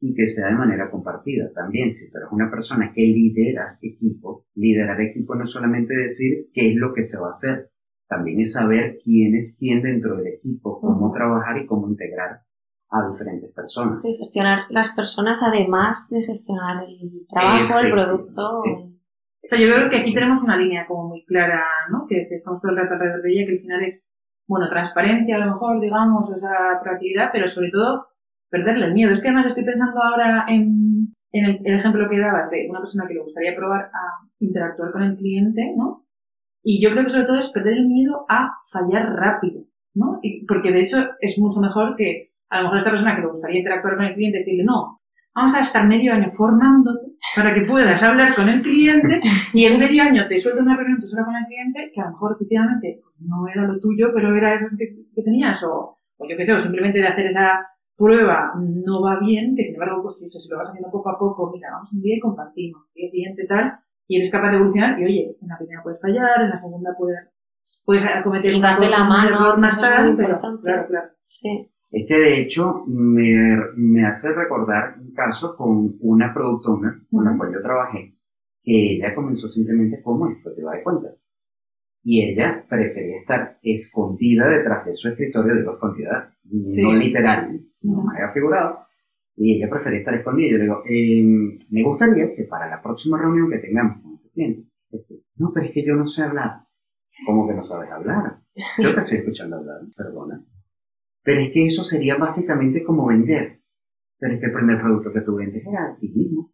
Y 0.00 0.14
que 0.14 0.26
sea 0.26 0.48
de 0.48 0.56
manera 0.56 0.90
compartida. 0.90 1.50
También, 1.54 1.88
si 1.90 2.10
tú 2.10 2.18
eres 2.18 2.28
una 2.30 2.50
persona 2.50 2.92
que 2.94 3.02
lideras 3.02 3.80
equipo, 3.82 4.46
liderar 4.54 5.00
equipo 5.00 5.34
no 5.34 5.44
es 5.44 5.50
solamente 5.50 5.94
decir 5.94 6.48
qué 6.52 6.70
es 6.72 6.76
lo 6.76 6.92
que 6.92 7.02
se 7.02 7.18
va 7.18 7.26
a 7.26 7.30
hacer, 7.30 7.70
también 8.06 8.40
es 8.40 8.52
saber 8.52 8.98
quién 9.02 9.34
es 9.34 9.56
quién 9.58 9.82
dentro 9.82 10.16
del 10.16 10.26
equipo, 10.26 10.80
cómo 10.80 11.10
trabajar 11.12 11.56
y 11.58 11.66
cómo 11.66 11.88
integrar 11.88 12.42
a 12.90 13.10
diferentes 13.10 13.50
personas. 13.52 14.00
Sí, 14.02 14.14
gestionar 14.18 14.66
las 14.68 14.92
personas 14.92 15.42
además 15.42 16.08
de 16.10 16.22
gestionar 16.22 16.84
el 16.84 17.26
trabajo, 17.28 17.78
el 17.78 17.90
producto. 17.90 18.62
O 19.44 19.48
sea, 19.48 19.58
yo 19.58 19.68
veo 19.68 19.90
que 19.90 19.98
aquí 19.98 20.14
tenemos 20.14 20.42
una 20.42 20.56
línea 20.56 20.86
como 20.86 21.08
muy 21.08 21.24
clara, 21.26 21.62
¿no? 21.90 22.06
Que, 22.08 22.20
estamos 22.20 22.62
todo 22.62 22.72
el 22.72 22.78
rato 22.78 22.94
alrededor 22.94 23.22
de 23.22 23.32
ella, 23.32 23.46
que 23.46 23.52
al 23.52 23.60
final 23.60 23.84
es 23.84 24.06
bueno, 24.46 24.68
transparencia 24.68 25.36
a 25.36 25.38
lo 25.38 25.52
mejor, 25.52 25.80
digamos, 25.80 26.30
o 26.30 26.34
esa 26.34 26.80
proactividad, 26.82 27.30
pero 27.32 27.46
sobre 27.46 27.70
todo 27.70 28.08
perderle 28.50 28.86
el 28.86 28.94
miedo. 28.94 29.12
Es 29.12 29.22
que 29.22 29.28
además 29.28 29.46
estoy 29.46 29.64
pensando 29.64 30.00
ahora 30.02 30.46
en, 30.48 31.14
el, 31.32 31.60
ejemplo 31.64 32.08
que 32.08 32.18
dabas 32.18 32.50
de 32.50 32.66
una 32.70 32.80
persona 32.80 33.06
que 33.06 33.14
le 33.14 33.22
gustaría 33.22 33.56
probar 33.56 33.86
a 33.86 34.28
interactuar 34.38 34.92
con 34.92 35.02
el 35.02 35.16
cliente, 35.16 35.74
¿no? 35.76 36.06
Y 36.62 36.82
yo 36.82 36.90
creo 36.90 37.04
que 37.04 37.10
sobre 37.10 37.26
todo 37.26 37.38
es 37.38 37.50
perder 37.50 37.74
el 37.74 37.86
miedo 37.86 38.24
a 38.28 38.50
fallar 38.70 39.14
rápido, 39.14 39.64
¿no? 39.94 40.20
porque 40.48 40.72
de 40.72 40.80
hecho 40.80 40.96
es 41.20 41.38
mucho 41.38 41.60
mejor 41.60 41.94
que 41.94 42.32
a 42.48 42.58
lo 42.58 42.62
mejor 42.64 42.78
esta 42.78 42.90
persona 42.90 43.14
que 43.14 43.20
le 43.20 43.28
gustaría 43.28 43.58
interactuar 43.58 43.96
con 43.96 44.06
el 44.06 44.14
cliente 44.14 44.38
decirle, 44.38 44.64
no, 44.64 45.00
vamos 45.34 45.54
a 45.54 45.60
estar 45.60 45.86
medio 45.86 46.12
año 46.12 46.30
formándote 46.32 47.08
para 47.34 47.52
que 47.52 47.62
puedas 47.62 48.02
hablar 48.02 48.34
con 48.34 48.48
el 48.48 48.62
cliente 48.62 49.20
y 49.52 49.64
en 49.64 49.78
medio 49.78 50.02
año 50.02 50.28
te 50.28 50.38
suelta 50.38 50.62
una 50.62 50.76
reunión 50.76 51.00
tú 51.00 51.08
sola 51.08 51.24
con 51.24 51.34
el 51.34 51.44
cliente 51.46 51.90
que 51.92 52.00
a 52.00 52.04
lo 52.04 52.10
mejor 52.12 52.36
efectivamente 52.36 53.00
pues, 53.02 53.20
no 53.22 53.48
era 53.48 53.66
lo 53.66 53.80
tuyo, 53.80 54.08
pero 54.14 54.34
era 54.36 54.54
eso 54.54 54.76
que, 54.78 55.22
tenías 55.22 55.62
o, 55.64 55.98
o, 56.16 56.28
yo 56.28 56.36
qué 56.36 56.44
sé, 56.44 56.52
o 56.52 56.60
simplemente 56.60 56.98
de 56.98 57.08
hacer 57.08 57.26
esa 57.26 57.66
prueba 57.96 58.52
no 58.58 59.02
va 59.02 59.18
bien, 59.20 59.54
que 59.56 59.62
sin 59.62 59.74
embargo, 59.74 60.02
pues 60.02 60.22
eso, 60.22 60.40
si 60.40 60.48
lo 60.48 60.56
vas 60.56 60.68
haciendo 60.68 60.90
poco 60.90 61.10
a 61.10 61.18
poco, 61.18 61.50
mira, 61.52 61.68
vamos 61.70 61.92
un 61.92 62.02
día 62.02 62.16
y 62.16 62.20
compartimos, 62.20 62.82
el 62.94 63.02
día 63.02 63.08
siguiente 63.08 63.46
tal, 63.46 63.78
y 64.06 64.16
eres 64.16 64.30
capaz 64.30 64.50
de 64.50 64.56
evolucionar 64.56 65.00
y 65.00 65.04
oye, 65.04 65.36
en 65.40 65.48
la 65.48 65.56
primera 65.56 65.82
puedes 65.82 66.00
fallar, 66.00 66.42
en 66.42 66.50
la 66.50 66.56
segunda 66.56 66.94
puedes, 66.98 67.18
puedes 67.84 68.04
cometer 68.22 68.52
y 68.52 68.60
más 68.60 68.80
de 68.80 68.88
la 68.88 69.04
mano, 69.04 69.56
más 69.56 69.80
tarde, 69.80 70.14
pero 70.16 70.40
claro, 70.60 70.86
claro. 70.88 71.08
Sí. 71.24 71.70
Es 71.94 72.08
que 72.08 72.18
de 72.18 72.40
hecho 72.40 72.84
me, 72.88 73.56
me 73.76 74.04
hace 74.04 74.32
recordar 74.32 74.96
un 74.98 75.14
caso 75.14 75.56
con 75.56 75.94
una 76.00 76.34
productora 76.34 77.00
con 77.08 77.24
la 77.24 77.36
cual 77.36 77.52
yo 77.52 77.62
trabajé, 77.62 78.16
que 78.64 78.94
ella 78.94 79.14
comenzó 79.14 79.48
simplemente 79.48 80.02
como 80.02 80.28
ejecutiva 80.28 80.72
de 80.72 80.82
cuentas. 80.82 81.24
Y 82.02 82.24
ella 82.24 82.66
prefería 82.68 83.20
estar 83.20 83.58
escondida 83.62 84.48
detrás 84.48 84.84
de 84.84 84.96
su 84.96 85.08
escritorio 85.08 85.54
de 85.54 85.62
dos 85.62 85.78
cantidades, 85.78 86.34
no 86.42 86.94
literal, 86.94 87.60
no 87.82 88.02
me 88.02 88.16
había 88.16 88.32
figurado. 88.32 88.80
Y 89.36 89.56
ella 89.56 89.70
prefería 89.70 90.00
estar 90.00 90.14
escondida. 90.14 90.50
Yo 90.50 90.56
le 90.58 90.64
digo, 90.64 90.82
eh, 90.90 91.58
me 91.70 91.82
gustaría 91.84 92.34
que 92.34 92.42
para 92.42 92.68
la 92.68 92.82
próxima 92.82 93.18
reunión 93.18 93.48
que 93.48 93.58
tengamos 93.58 94.02
con 94.02 94.14
este 94.14 94.30
cliente, 94.30 94.68
no, 95.36 95.52
pero 95.54 95.66
es 95.66 95.72
que 95.72 95.86
yo 95.86 95.94
no 95.94 96.08
sé 96.08 96.24
hablar. 96.24 96.64
¿Cómo 97.24 97.46
que 97.46 97.54
no 97.54 97.62
sabes 97.62 97.88
hablar? 97.88 98.40
Yo 98.82 98.92
te 98.92 99.00
estoy 99.02 99.18
escuchando 99.18 99.56
hablar, 99.56 99.80
perdona. 99.96 100.44
Pero 101.24 101.40
es 101.40 101.50
que 101.50 101.66
eso 101.66 101.82
sería 101.82 102.16
básicamente 102.16 102.84
como 102.84 103.06
vender. 103.06 103.60
Pero 104.18 104.34
es 104.34 104.40
que 104.40 104.46
el 104.46 104.52
primer 104.52 104.80
producto 104.80 105.12
que 105.12 105.22
tú 105.22 105.34
vendes 105.34 105.66
era 105.66 105.92
a 105.92 105.96
ti 105.96 106.08
mismo. 106.10 106.52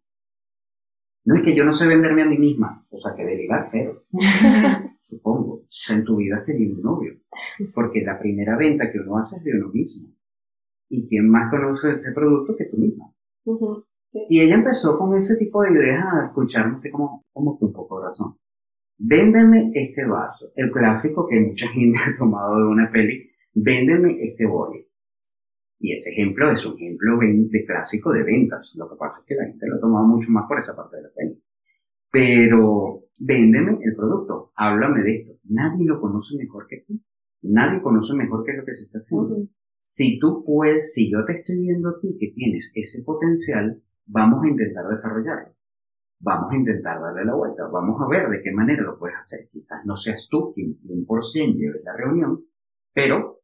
No 1.25 1.35
es 1.35 1.43
que 1.43 1.55
yo 1.55 1.63
no 1.63 1.73
sé 1.73 1.85
venderme 1.85 2.23
a 2.23 2.25
mí 2.25 2.37
misma, 2.37 2.83
o 2.89 2.97
sea 2.97 3.13
que 3.15 3.23
delegar 3.23 3.61
cero, 3.61 4.05
supongo. 5.03 5.53
O 5.53 5.65
sea, 5.67 5.97
en 5.97 6.03
tu 6.03 6.15
vida 6.15 6.37
has 6.37 6.45
tenido 6.45 6.75
un 6.75 6.81
novio. 6.81 7.13
Porque 7.75 8.01
la 8.01 8.17
primera 8.17 8.57
venta 8.57 8.91
que 8.91 8.97
uno 8.99 9.17
hace 9.17 9.37
es 9.37 9.43
de 9.43 9.51
uno 9.53 9.69
mismo. 9.69 10.09
¿Y 10.89 11.07
quién 11.07 11.29
más 11.29 11.51
conoce 11.51 11.91
ese 11.91 12.11
producto 12.11 12.55
que 12.57 12.65
tú 12.65 12.77
misma? 12.77 13.13
Y 14.29 14.41
ella 14.41 14.55
empezó 14.55 14.97
con 14.97 15.15
ese 15.15 15.37
tipo 15.37 15.61
de 15.61 15.71
ideas 15.71 16.03
a 16.11 16.25
escucharme 16.25 16.75
así 16.75 16.89
como, 16.89 17.23
como 17.31 17.57
que 17.59 17.65
un 17.65 17.73
poco 17.73 17.99
de 17.99 18.07
razón. 18.07 18.37
Véndeme 18.97 19.71
este 19.73 20.05
vaso, 20.05 20.51
el 20.55 20.71
clásico 20.71 21.27
que 21.27 21.39
mucha 21.39 21.67
gente 21.73 21.99
ha 22.07 22.17
tomado 22.17 22.57
de 22.57 22.65
una 22.65 22.91
peli 22.91 23.30
véndeme 23.53 24.23
este 24.23 24.45
boli. 24.45 24.87
Y 25.79 25.93
ese 25.93 26.11
ejemplo 26.11 26.51
es 26.51 26.63
un 26.65 26.75
ejemplo 26.75 27.17
de 27.19 27.65
clásico 27.65 28.11
de 28.11 28.23
ventas. 28.23 28.75
Lo 28.77 28.87
que 28.87 28.95
pasa 28.95 29.21
es 29.21 29.25
que 29.25 29.35
la 29.35 29.45
gente 29.45 29.67
lo 29.67 29.77
ha 29.77 29.79
tomado 29.79 30.05
mucho 30.05 30.29
más 30.31 30.45
por 30.47 30.59
esa 30.59 30.75
parte 30.75 30.97
de 30.97 31.03
la 31.03 31.09
peli. 31.09 31.43
Pero 32.11 33.05
véndeme 33.17 33.79
el 33.81 33.95
producto, 33.95 34.51
háblame 34.55 35.01
de 35.01 35.15
esto. 35.15 35.33
Nadie 35.45 35.85
lo 35.85 35.99
conoce 35.99 36.37
mejor 36.37 36.67
que 36.67 36.83
tú. 36.87 36.99
Nadie 37.41 37.81
conoce 37.81 38.13
mejor 38.13 38.45
que 38.45 38.53
lo 38.53 38.63
que 38.63 38.73
se 38.73 38.83
está 38.83 38.99
haciendo. 38.99 39.47
Si 39.79 40.19
tú 40.19 40.43
puedes, 40.45 40.93
si 40.93 41.11
yo 41.11 41.25
te 41.25 41.33
estoy 41.33 41.59
viendo 41.59 41.89
a 41.89 41.99
ti 41.99 42.15
que 42.19 42.31
tienes 42.35 42.71
ese 42.75 43.03
potencial, 43.03 43.81
vamos 44.05 44.43
a 44.43 44.49
intentar 44.49 44.87
desarrollarlo. 44.87 45.55
Vamos 46.19 46.51
a 46.51 46.55
intentar 46.55 47.01
darle 47.01 47.25
la 47.25 47.33
vuelta. 47.33 47.67
Vamos 47.67 47.99
a 47.99 48.07
ver 48.07 48.29
de 48.29 48.43
qué 48.43 48.51
manera 48.51 48.83
lo 48.83 48.99
puedes 48.99 49.17
hacer. 49.17 49.49
Quizás 49.51 49.83
no 49.85 49.95
seas 49.95 50.27
tú 50.29 50.53
quien 50.53 50.69
100% 50.69 51.55
lleve 51.55 51.81
la 51.83 51.97
reunión, 51.97 52.45
pero 52.93 53.40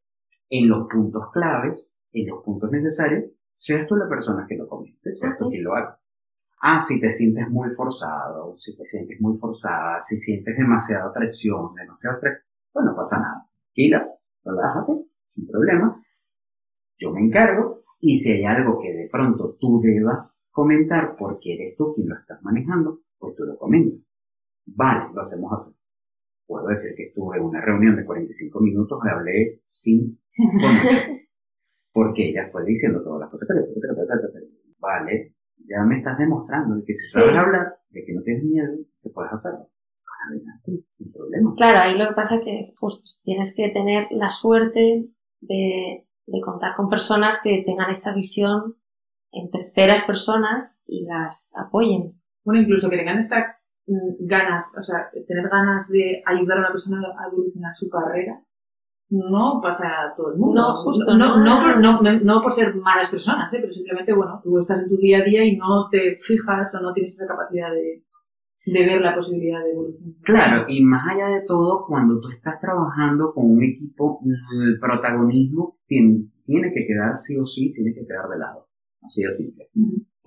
en 0.50 0.68
los 0.68 0.88
puntos 0.88 1.30
claves, 1.32 1.94
en 2.12 2.28
los 2.28 2.42
puntos 2.42 2.70
necesarios, 2.70 3.24
seas 3.52 3.86
tú 3.86 3.96
la 3.96 4.08
persona 4.08 4.46
que 4.48 4.56
lo 4.56 4.68
comente, 4.68 5.14
seas 5.14 5.36
tú 5.38 5.48
quien 5.48 5.64
lo 5.64 5.74
haga. 5.74 5.98
Ah, 6.60 6.80
si 6.80 7.00
te 7.00 7.08
sientes 7.08 7.48
muy 7.50 7.70
forzado, 7.70 8.56
si 8.58 8.76
te 8.76 8.84
sientes 8.84 9.20
muy 9.20 9.38
forzada, 9.38 10.00
si 10.00 10.18
sientes 10.18 10.56
demasiada 10.56 11.12
presión, 11.12 11.74
demasiado 11.74 12.16
estrés, 12.16 12.38
pues 12.72 12.84
no 12.84 12.96
pasa 12.96 13.20
nada. 13.20 13.48
Tranquila, 13.54 14.08
relájate, 14.44 14.92
sin 15.34 15.46
problema. 15.46 16.02
Yo 16.96 17.12
me 17.12 17.20
encargo 17.20 17.84
y 18.00 18.16
si 18.16 18.32
hay 18.32 18.44
algo 18.44 18.80
que 18.80 18.92
de 18.92 19.08
pronto 19.08 19.56
tú 19.60 19.80
debas 19.80 20.44
comentar 20.50 21.14
porque 21.16 21.54
eres 21.54 21.76
tú 21.76 21.94
quien 21.94 22.08
lo 22.08 22.16
estás 22.16 22.42
manejando, 22.42 23.00
pues 23.18 23.36
tú 23.36 23.44
lo 23.44 23.56
comentas. 23.56 24.00
Vale, 24.66 25.12
lo 25.14 25.20
hacemos 25.20 25.52
así. 25.52 25.76
Puedo 26.46 26.66
decir 26.68 26.94
que 26.96 27.08
estuve 27.08 27.36
en 27.36 27.44
una 27.44 27.60
reunión 27.60 27.94
de 27.94 28.04
45 28.04 28.60
minutos 28.60 28.98
hablé 29.08 29.60
sin 29.64 30.18
Porque 31.92 32.28
ella 32.28 32.48
fue 32.50 32.64
diciendo 32.64 33.02
todas 33.02 33.20
las 33.20 33.30
cosas. 33.30 33.48
Vale, 34.78 35.34
ya 35.68 35.82
me 35.84 35.98
estás 35.98 36.18
demostrando 36.18 36.82
que 36.84 36.94
si 36.94 37.10
sabes 37.10 37.36
hablar, 37.36 37.76
de 37.90 38.04
que 38.04 38.12
no 38.12 38.22
tienes 38.22 38.44
miedo, 38.44 38.72
que 39.02 39.10
puedes 39.10 39.32
hacerlo. 39.32 39.68
sin 40.90 41.12
problema. 41.12 41.54
Claro, 41.56 41.78
ahí 41.80 41.98
lo 41.98 42.08
que 42.08 42.14
pasa 42.14 42.36
es 42.36 42.42
que 42.42 42.74
justo 42.78 43.10
tienes 43.24 43.54
que 43.54 43.68
tener 43.70 44.06
la 44.10 44.28
suerte 44.28 45.08
de, 45.40 46.06
de 46.26 46.40
contar 46.40 46.76
con 46.76 46.88
personas 46.88 47.40
que 47.42 47.62
tengan 47.66 47.90
esta 47.90 48.14
visión 48.14 48.76
en 49.32 49.50
terceras 49.50 50.02
personas 50.04 50.82
y 50.86 51.04
las 51.04 51.52
apoyen. 51.56 52.20
Bueno, 52.44 52.62
incluso 52.62 52.88
que 52.88 52.96
tengan 52.96 53.18
estas 53.18 53.56
mm, 53.86 54.26
ganas, 54.26 54.72
o 54.78 54.82
sea, 54.82 55.10
tener 55.26 55.48
ganas 55.48 55.88
de 55.88 56.22
ayudar 56.24 56.58
a 56.58 56.60
una 56.60 56.70
persona 56.70 57.00
a 57.18 57.26
evolucionar 57.26 57.74
su 57.74 57.88
carrera 57.90 58.40
no 59.10 59.60
pasa 59.62 59.88
a 59.88 60.14
todo 60.14 60.32
el 60.32 60.38
mundo. 60.38 60.60
No, 60.60 60.74
justo. 60.74 61.16
No, 61.16 61.38
no, 61.38 61.62
por, 61.62 62.24
no, 62.24 62.42
por 62.42 62.52
ser 62.52 62.74
malas 62.76 63.10
personas, 63.10 63.52
¿eh? 63.54 63.58
pero 63.60 63.72
simplemente, 63.72 64.12
bueno, 64.12 64.40
tú 64.42 64.58
estás 64.58 64.82
en 64.82 64.88
tu 64.88 64.96
día 64.96 65.18
a 65.18 65.24
día 65.24 65.44
y 65.44 65.56
no 65.56 65.88
te 65.90 66.16
fijas 66.20 66.74
o 66.74 66.80
no 66.80 66.92
tienes 66.92 67.14
esa 67.14 67.26
capacidad 67.26 67.70
de, 67.72 68.04
de 68.66 68.86
ver 68.86 69.00
la 69.00 69.14
posibilidad 69.14 69.62
de 69.64 69.70
evolución. 69.70 70.16
Claro, 70.22 70.66
y 70.68 70.84
más 70.84 71.02
allá 71.10 71.28
de 71.28 71.46
todo, 71.46 71.86
cuando 71.86 72.20
tú 72.20 72.28
estás 72.30 72.60
trabajando 72.60 73.32
con 73.32 73.50
un 73.50 73.62
equipo, 73.62 74.20
el 74.24 74.78
protagonismo 74.78 75.78
tiene, 75.86 76.26
tiene 76.44 76.72
que 76.72 76.86
quedar 76.86 77.16
sí 77.16 77.36
o 77.38 77.46
sí, 77.46 77.72
tiene 77.72 77.94
que 77.94 78.06
quedar 78.06 78.28
de 78.28 78.38
lado. 78.38 78.68
Así 79.00 79.22
de 79.22 79.30
simple. 79.30 79.68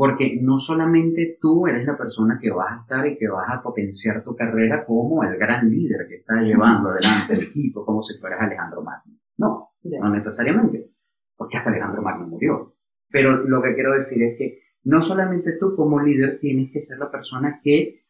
Porque 0.02 0.40
no 0.42 0.58
solamente 0.58 1.38
tú 1.40 1.68
eres 1.68 1.86
la 1.86 1.96
persona 1.96 2.40
que 2.42 2.50
vas 2.50 2.72
a 2.72 2.82
estar 2.82 3.06
y 3.06 3.20
que 3.20 3.28
vas 3.28 3.46
a 3.54 3.62
potenciar 3.62 4.24
tu 4.24 4.36
carrera 4.36 4.84
como 4.84 5.24
el 5.24 5.38
gran 5.38 5.70
líder 5.70 6.08
que 6.10 6.16
está 6.16 6.42
llevando 6.42 6.90
adelante 6.90 7.34
el 7.34 7.44
equipo, 7.44 7.86
como 7.86 8.02
si 8.02 8.18
fueras 8.18 8.42
Alejandro 8.42 8.82
Magno. 8.82 9.14
No, 9.38 9.70
no 9.84 10.10
necesariamente, 10.10 10.90
porque 11.38 11.58
hasta 11.58 11.70
Alejandro 11.70 12.02
Magno 12.02 12.26
murió. 12.26 12.74
Pero 13.12 13.46
lo 13.46 13.62
que 13.62 13.76
quiero 13.76 13.94
decir 13.94 14.24
es 14.24 14.40
que 14.40 14.58
no 14.86 15.04
solamente 15.04 15.52
tú 15.60 15.76
como 15.76 16.02
líder 16.02 16.40
tienes 16.40 16.72
que 16.72 16.82
ser 16.82 16.98
la 16.98 17.12
persona 17.12 17.60
que 17.64 18.02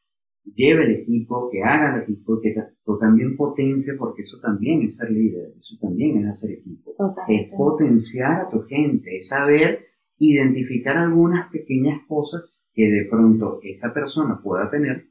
lleve 0.46 0.86
el 0.86 0.92
equipo, 1.02 1.50
que 1.52 1.62
haga 1.62 1.94
el 1.98 2.04
equipo, 2.04 2.40
que 2.40 2.56
tú 2.86 3.00
también 3.00 3.36
potencie, 3.36 3.96
porque 3.96 4.22
eso 4.22 4.40
también 4.40 4.82
es 4.84 4.96
ser 4.96 5.12
líder, 5.12 5.56
eso 5.60 5.76
también 5.82 6.20
es 6.20 6.30
hacer 6.30 6.52
equipo. 6.52 6.96
Es 7.28 7.50
potenciar 7.50 8.44
a 8.44 8.50
tu 8.50 8.62
gente, 8.62 9.18
es 9.18 9.28
saber 9.28 9.91
identificar 10.22 10.98
algunas 10.98 11.50
pequeñas 11.50 12.02
cosas 12.08 12.64
que 12.74 12.84
de 12.84 13.08
pronto 13.10 13.60
esa 13.64 13.92
persona 13.92 14.40
pueda 14.42 14.70
tener 14.70 15.08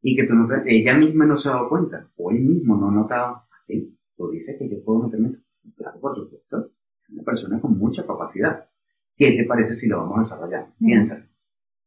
y 0.00 0.16
que 0.16 0.24
tú 0.24 0.34
no, 0.34 0.48
ella 0.64 0.96
misma 0.96 1.26
no 1.26 1.36
se 1.36 1.50
ha 1.50 1.52
dado 1.52 1.68
cuenta 1.68 2.10
o 2.16 2.30
él 2.30 2.40
mismo 2.40 2.74
no 2.76 2.88
ha 2.88 2.92
notado. 2.92 3.42
Así, 3.54 3.94
tú 4.16 4.30
dices 4.30 4.56
que 4.58 4.68
yo 4.70 4.82
puedo 4.82 5.00
meterme. 5.02 5.36
Claro, 5.76 6.00
por 6.00 6.16
supuesto, 6.16 6.70
es 7.02 7.10
una 7.10 7.22
persona 7.22 7.60
con 7.60 7.76
mucha 7.76 8.06
capacidad. 8.06 8.66
¿Qué 9.14 9.32
te 9.32 9.44
parece 9.44 9.74
si 9.74 9.88
lo 9.88 9.98
vamos 9.98 10.16
a 10.16 10.20
desarrollar? 10.20 10.68
Piénsalo. 10.78 11.26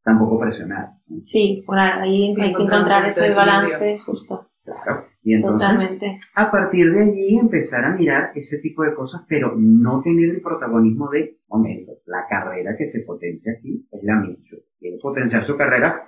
Tampoco 0.04 0.40
presionar. 0.40 0.92
Sí, 1.24 1.64
bueno, 1.66 1.82
ahí 1.82 2.36
hay 2.40 2.54
que 2.54 2.64
encontrar 2.64 3.06
ese 3.08 3.34
balance 3.34 4.00
justo. 4.00 4.48
Claro. 4.64 5.06
Y 5.22 5.34
entonces, 5.34 5.70
Totalmente. 5.70 6.18
a 6.36 6.50
partir 6.50 6.94
de 6.94 7.02
allí 7.02 7.38
empezar 7.38 7.84
a 7.84 7.96
mirar 7.96 8.32
ese 8.36 8.60
tipo 8.60 8.84
de 8.84 8.96
cosas, 8.96 9.24
pero 9.28 9.54
no 9.58 10.02
tener 10.02 10.30
el 10.30 10.42
protagonismo 10.42 11.10
de, 11.10 11.40
momento, 11.50 11.94
la 12.06 12.26
carrera 12.30 12.76
que 12.78 12.86
se 12.86 13.02
potencia 13.02 13.54
aquí 13.58 13.86
es 13.92 14.04
la 14.04 14.16
misma. 14.16 14.44
Si 14.44 14.58
quiere 14.80 14.98
potenciar 15.02 15.44
su 15.44 15.58
carrera, 15.58 16.04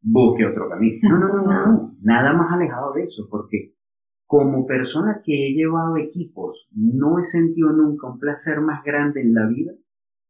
busque 0.00 0.46
otro 0.46 0.68
camino. 0.68 0.96
No, 1.02 1.18
no, 1.18 1.28
no, 1.28 1.42
no, 1.42 1.66
no. 1.66 1.96
Nada 2.02 2.32
más 2.32 2.52
alejado 2.52 2.94
de 2.94 3.04
eso, 3.04 3.28
porque 3.30 3.74
como 4.26 4.66
persona 4.66 5.20
que 5.24 5.48
he 5.48 5.52
llevado 5.52 5.96
equipos, 5.96 6.68
no 6.72 7.18
he 7.18 7.22
sentido 7.22 7.70
nunca 7.72 8.08
un 8.08 8.18
placer 8.18 8.60
más 8.60 8.82
grande 8.84 9.20
en 9.20 9.34
la 9.34 9.46
vida 9.46 9.72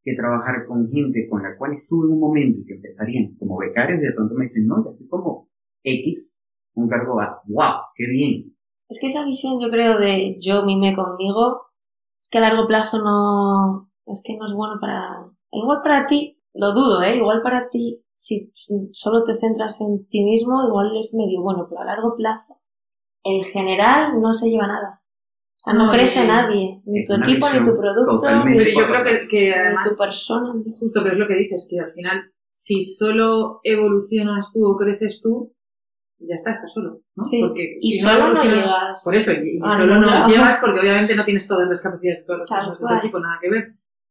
que 0.02 0.14
trabajar 0.14 0.66
con 0.66 0.88
gente 0.90 1.26
con 1.28 1.42
la 1.42 1.56
cual 1.56 1.72
estuve 1.72 2.06
en 2.06 2.12
un 2.12 2.20
momento 2.20 2.60
y 2.60 2.64
que 2.64 2.74
empezarían 2.74 3.34
como 3.36 3.58
becarios 3.58 4.00
y 4.00 4.06
de 4.06 4.12
pronto 4.12 4.34
me 4.34 4.44
dicen, 4.44 4.66
no, 4.66 4.84
ya 4.84 4.90
estoy 4.92 5.08
como 5.08 5.48
X, 5.82 6.35
un 6.76 6.88
cargo 6.88 7.20
A. 7.20 7.42
¡Wow! 7.46 7.74
¡Qué 7.94 8.06
bien! 8.06 8.56
Es 8.88 8.98
que 9.00 9.08
esa 9.08 9.24
visión, 9.24 9.60
yo 9.60 9.68
creo, 9.68 9.98
de 9.98 10.38
yo 10.40 10.64
mime 10.64 10.94
conmigo, 10.94 11.66
es 12.20 12.28
que 12.30 12.38
a 12.38 12.42
largo 12.42 12.66
plazo 12.68 12.98
no, 12.98 13.90
es 14.06 14.22
que 14.24 14.36
no 14.36 14.46
es 14.46 14.54
bueno 14.54 14.78
para, 14.80 15.26
igual 15.50 15.80
para 15.82 16.06
ti, 16.06 16.40
lo 16.54 16.72
dudo, 16.72 17.02
¿eh? 17.02 17.16
Igual 17.16 17.42
para 17.42 17.68
ti, 17.68 18.04
si, 18.16 18.50
si 18.52 18.88
solo 18.92 19.24
te 19.24 19.36
centras 19.38 19.80
en 19.80 20.06
ti 20.08 20.22
mismo, 20.22 20.66
igual 20.68 20.96
es 20.96 21.12
medio 21.14 21.42
bueno, 21.42 21.66
pero 21.68 21.80
a 21.80 21.84
largo 21.84 22.14
plazo, 22.16 22.60
en 23.24 23.44
general 23.44 24.20
no 24.20 24.32
se 24.32 24.50
lleva 24.50 24.68
nada. 24.68 25.02
O 25.56 25.58
sea, 25.64 25.74
no, 25.74 25.86
No, 25.86 25.92
crece 25.92 26.24
nadie, 26.24 26.80
ni 26.84 27.00
es 27.00 27.08
tu 27.08 27.14
equipo, 27.14 27.46
ni 27.52 27.58
tu 27.58 27.76
producto, 27.76 28.44
ni, 28.44 28.56
Pero 28.56 28.80
yo 28.80 28.86
creo 28.86 29.04
que 29.04 29.12
es 29.12 29.28
que 29.28 29.40
ni 29.40 29.52
además 29.52 29.90
tu 29.90 29.96
persona. 29.96 30.54
Justo, 30.78 31.02
que 31.02 31.08
es 31.08 31.16
lo 31.16 31.26
que 31.26 31.34
dices, 31.34 31.66
que 31.68 31.80
al 31.80 31.92
final, 31.92 32.22
si 32.52 32.82
solo 32.82 33.60
evolucionas 33.64 34.52
tú 34.52 34.64
o 34.64 34.76
creces 34.76 35.20
tú, 35.20 35.52
ya 36.18 36.34
está, 36.34 36.50
estás 36.52 36.72
solo, 36.72 37.00
¿no? 37.14 37.24
Sí, 37.24 37.40
Porque 37.40 37.76
y 37.80 37.92
si 37.92 37.98
solo 38.00 38.14
no 38.18 38.24
evolucionas- 38.42 38.56
llegas. 38.56 39.02
Por 39.04 39.14
eso, 39.14 39.32
y, 39.32 39.60
y 39.64 39.68
solo 39.70 39.96
no 40.00 40.28
llegas 40.28 40.58
porque 40.60 40.80
obviamente 40.80 41.14
no 41.16 41.24
tienes 41.24 41.46
todas 41.46 41.68
las 41.68 41.82
capacidades 41.82 42.20
de 42.20 42.26
todas 42.26 42.40
las 42.40 42.48
Tal 42.48 42.68
personas 42.68 42.90
de 42.94 43.00
tu 43.00 43.06
equipo, 43.06 43.20
nada 43.20 43.38
que 43.40 43.50
ver. 43.50 43.64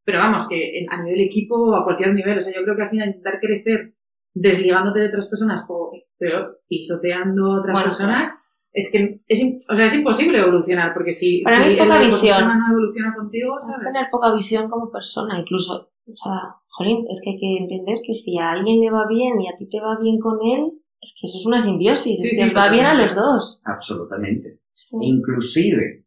Pero 0.03 0.19
vamos, 0.19 0.47
que 0.47 0.79
en- 0.79 0.91
a 0.93 1.01
nivel 1.03 1.21
equipo 1.21 1.55
o 1.55 1.75
a 1.75 1.83
cualquier 1.83 2.13
nivel, 2.13 2.37
o 2.37 2.41
sea, 2.41 2.53
yo 2.53 2.63
creo 2.63 2.75
que 2.75 2.83
al 2.83 2.89
final 2.89 3.07
intentar 3.09 3.39
crecer 3.39 3.95
desligándote 4.33 4.99
de 4.99 5.07
otras 5.07 5.29
personas 5.29 5.63
o 5.67 5.91
peor, 6.19 6.59
pisoteando 6.67 7.45
a 7.53 7.59
otras 7.59 7.73
Bueno, 7.73 7.85
personas, 7.85 8.33
es 8.73 8.89
que 8.91 9.21
es, 9.27 9.41
o 9.69 9.75
sea, 9.75 9.85
es 9.85 9.95
imposible 9.95 10.37
evolucionar, 10.39 10.93
porque 10.93 11.13
si, 11.13 11.41
Para 11.43 11.55
si 11.57 11.61
mí 11.63 11.67
es 11.69 11.73
poca 11.75 11.97
el 11.97 12.05
visión. 12.05 12.47
no 12.59 12.67
evoluciona 12.71 13.15
contigo, 13.15 13.57
Es 13.57 13.65
¿sabes? 13.73 13.93
tener 13.93 14.09
poca 14.11 14.33
visión 14.33 14.69
como 14.69 14.91
persona, 14.91 15.39
incluso, 15.39 15.89
o 16.05 16.15
sea, 16.15 16.55
jolín, 16.67 17.05
es 17.09 17.21
que 17.23 17.29
hay 17.31 17.39
que 17.39 17.57
entender 17.63 17.97
que 18.05 18.13
si 18.13 18.37
a 18.37 18.51
alguien 18.51 18.81
le 18.81 18.91
va 18.91 19.07
bien 19.07 19.39
y 19.41 19.47
a 19.47 19.55
ti 19.57 19.67
te 19.69 19.79
va 19.79 19.97
bien 19.99 20.19
con 20.19 20.37
él, 20.45 20.71
es 21.05 21.15
que 21.19 21.27
eso 21.27 21.37
es 21.37 21.45
una 21.45 21.59
simbiosis, 21.59 22.19
Sí, 22.19 22.27
es 22.27 22.37
que 22.39 22.47
sí, 22.49 22.53
va 22.53 22.69
bien 22.69 22.85
a 22.85 22.93
los 22.99 23.15
dos. 23.15 23.61
Absolutamente. 23.65 24.59
Sí. 24.71 24.97
Inclusive, 25.01 26.05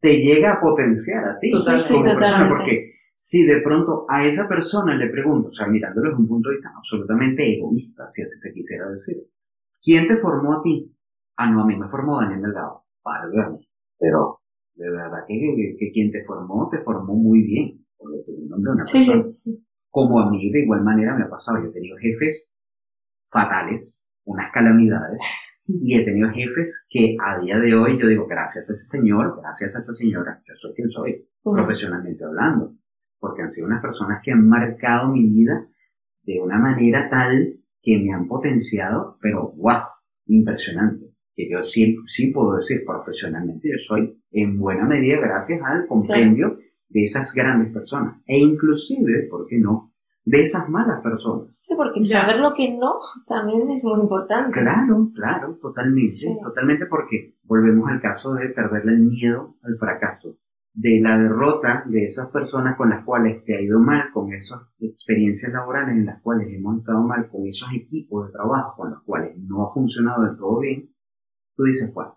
te 0.00 0.16
llega 0.18 0.54
a 0.54 0.60
potenciar 0.60 1.24
a 1.28 1.38
ti 1.38 1.50
Totalmente. 1.50 1.88
como 1.92 2.00
Sí, 2.00 2.04
persona, 2.04 2.14
totalmente. 2.30 2.56
porque 2.56 2.90
si 3.14 3.44
de 3.46 3.60
pronto 3.60 4.06
a 4.08 4.24
esa 4.24 4.48
persona 4.48 4.96
le 4.96 5.10
pregunto, 5.10 5.48
o 5.48 5.52
sea, 5.52 5.66
mirándolo 5.66 6.08
desde 6.10 6.22
un 6.22 6.28
punto 6.28 6.48
de 6.48 6.56
vista 6.56 6.70
absolutamente 6.76 7.54
egoísta, 7.56 8.06
si 8.08 8.22
así 8.22 8.38
se 8.38 8.52
quisiera 8.54 8.88
decir, 8.88 9.16
¿quién 9.82 10.08
te 10.08 10.16
formó 10.16 10.54
a 10.54 10.62
ti? 10.62 10.94
Ah, 11.36 11.50
no, 11.50 11.62
a 11.62 11.66
mí 11.66 11.76
me 11.76 11.88
formó 11.88 12.20
Daniel 12.20 12.42
Delgado. 12.42 12.84
Válgame. 13.04 13.58
Pero, 13.98 14.40
de 14.74 14.90
verdad 14.90 15.24
que, 15.28 15.34
que, 15.38 15.76
que 15.78 15.92
quien 15.92 16.10
te 16.10 16.24
formó, 16.24 16.68
te 16.70 16.78
formó 16.78 17.14
muy 17.14 17.42
bien, 17.42 17.84
por 17.98 18.10
decir 18.12 18.34
el 18.38 18.48
nombre 18.48 18.70
de 18.70 18.74
una 18.76 18.86
Sí, 18.86 18.98
persona. 18.98 19.24
sí. 19.44 19.64
Como 19.90 20.20
a 20.20 20.30
mí 20.30 20.50
de 20.50 20.60
igual 20.62 20.82
manera 20.84 21.14
me 21.16 21.24
ha 21.24 21.28
pasado. 21.28 21.58
Yo 21.62 21.68
he 21.68 21.72
tenido 21.72 21.96
jefes 21.98 22.50
fatales, 23.28 23.99
unas 24.24 24.52
calamidades, 24.52 25.20
y 25.66 25.96
he 25.96 26.04
tenido 26.04 26.30
jefes 26.30 26.86
que 26.88 27.16
a 27.24 27.38
día 27.40 27.58
de 27.58 27.74
hoy 27.74 27.98
yo 28.00 28.08
digo, 28.08 28.26
gracias 28.26 28.68
a 28.70 28.72
ese 28.72 28.84
señor, 28.84 29.38
gracias 29.40 29.76
a 29.76 29.78
esa 29.78 29.94
señora, 29.94 30.42
yo 30.46 30.54
soy 30.54 30.74
quien 30.74 30.90
soy, 30.90 31.28
profesionalmente 31.42 32.24
hablando, 32.24 32.74
porque 33.18 33.42
han 33.42 33.50
sido 33.50 33.66
unas 33.66 33.82
personas 33.82 34.20
que 34.22 34.32
han 34.32 34.48
marcado 34.48 35.12
mi 35.12 35.28
vida 35.28 35.68
de 36.22 36.40
una 36.40 36.58
manera 36.58 37.08
tal 37.08 37.56
que 37.82 37.98
me 37.98 38.12
han 38.12 38.26
potenciado, 38.26 39.16
pero 39.20 39.52
wow, 39.56 39.82
impresionante. 40.26 41.06
Que 41.34 41.48
yo 41.48 41.62
sí, 41.62 41.96
sí 42.06 42.30
puedo 42.32 42.56
decir 42.56 42.82
profesionalmente, 42.84 43.70
yo 43.70 43.78
soy 43.78 44.20
en 44.32 44.58
buena 44.58 44.84
medida 44.84 45.18
gracias 45.20 45.62
al 45.62 45.86
compendio 45.86 46.58
de 46.88 47.04
esas 47.04 47.32
grandes 47.32 47.72
personas, 47.72 48.20
e 48.26 48.38
inclusive, 48.38 49.28
¿por 49.30 49.46
qué 49.46 49.58
no?, 49.58 49.89
de 50.30 50.42
esas 50.42 50.68
malas 50.68 51.00
personas. 51.02 51.48
Sí, 51.58 51.74
porque 51.76 52.00
Ya. 52.04 52.20
saber 52.20 52.38
lo 52.38 52.54
que 52.54 52.76
no 52.76 52.92
también 53.26 53.68
es 53.70 53.82
muy 53.82 54.00
importante. 54.00 54.52
Claro, 54.60 55.10
claro, 55.14 55.58
totalmente, 55.60 56.10
Sí. 56.12 56.38
totalmente 56.42 56.86
porque 56.86 57.34
volvemos 57.44 57.88
al 57.90 58.00
caso 58.00 58.34
de 58.34 58.48
perderle 58.50 58.92
el 58.92 59.00
miedo 59.00 59.56
al 59.62 59.76
fracaso, 59.76 60.36
de 60.72 61.00
la 61.00 61.18
derrota 61.18 61.82
de 61.86 62.04
esas 62.04 62.28
personas 62.30 62.76
con 62.76 62.90
las 62.90 63.04
cuales 63.04 63.44
te 63.44 63.56
ha 63.56 63.60
ido 63.60 63.80
mal, 63.80 64.12
con 64.12 64.32
esas 64.32 64.60
experiencias 64.78 65.52
laborales 65.52 65.96
en 65.96 66.06
las 66.06 66.22
cuales 66.22 66.46
hemos 66.48 66.78
estado 66.78 67.02
mal, 67.02 67.28
con 67.28 67.46
esos 67.48 67.68
equipos 67.74 68.26
de 68.28 68.32
trabajo 68.32 68.76
con 68.76 68.90
los 68.90 69.02
cuales 69.02 69.36
no 69.36 69.64
ha 69.66 69.72
funcionado 69.74 70.22
del 70.24 70.36
todo 70.36 70.60
bien, 70.60 70.90
tú 71.56 71.64
dices, 71.64 71.92
bueno, 71.92 72.16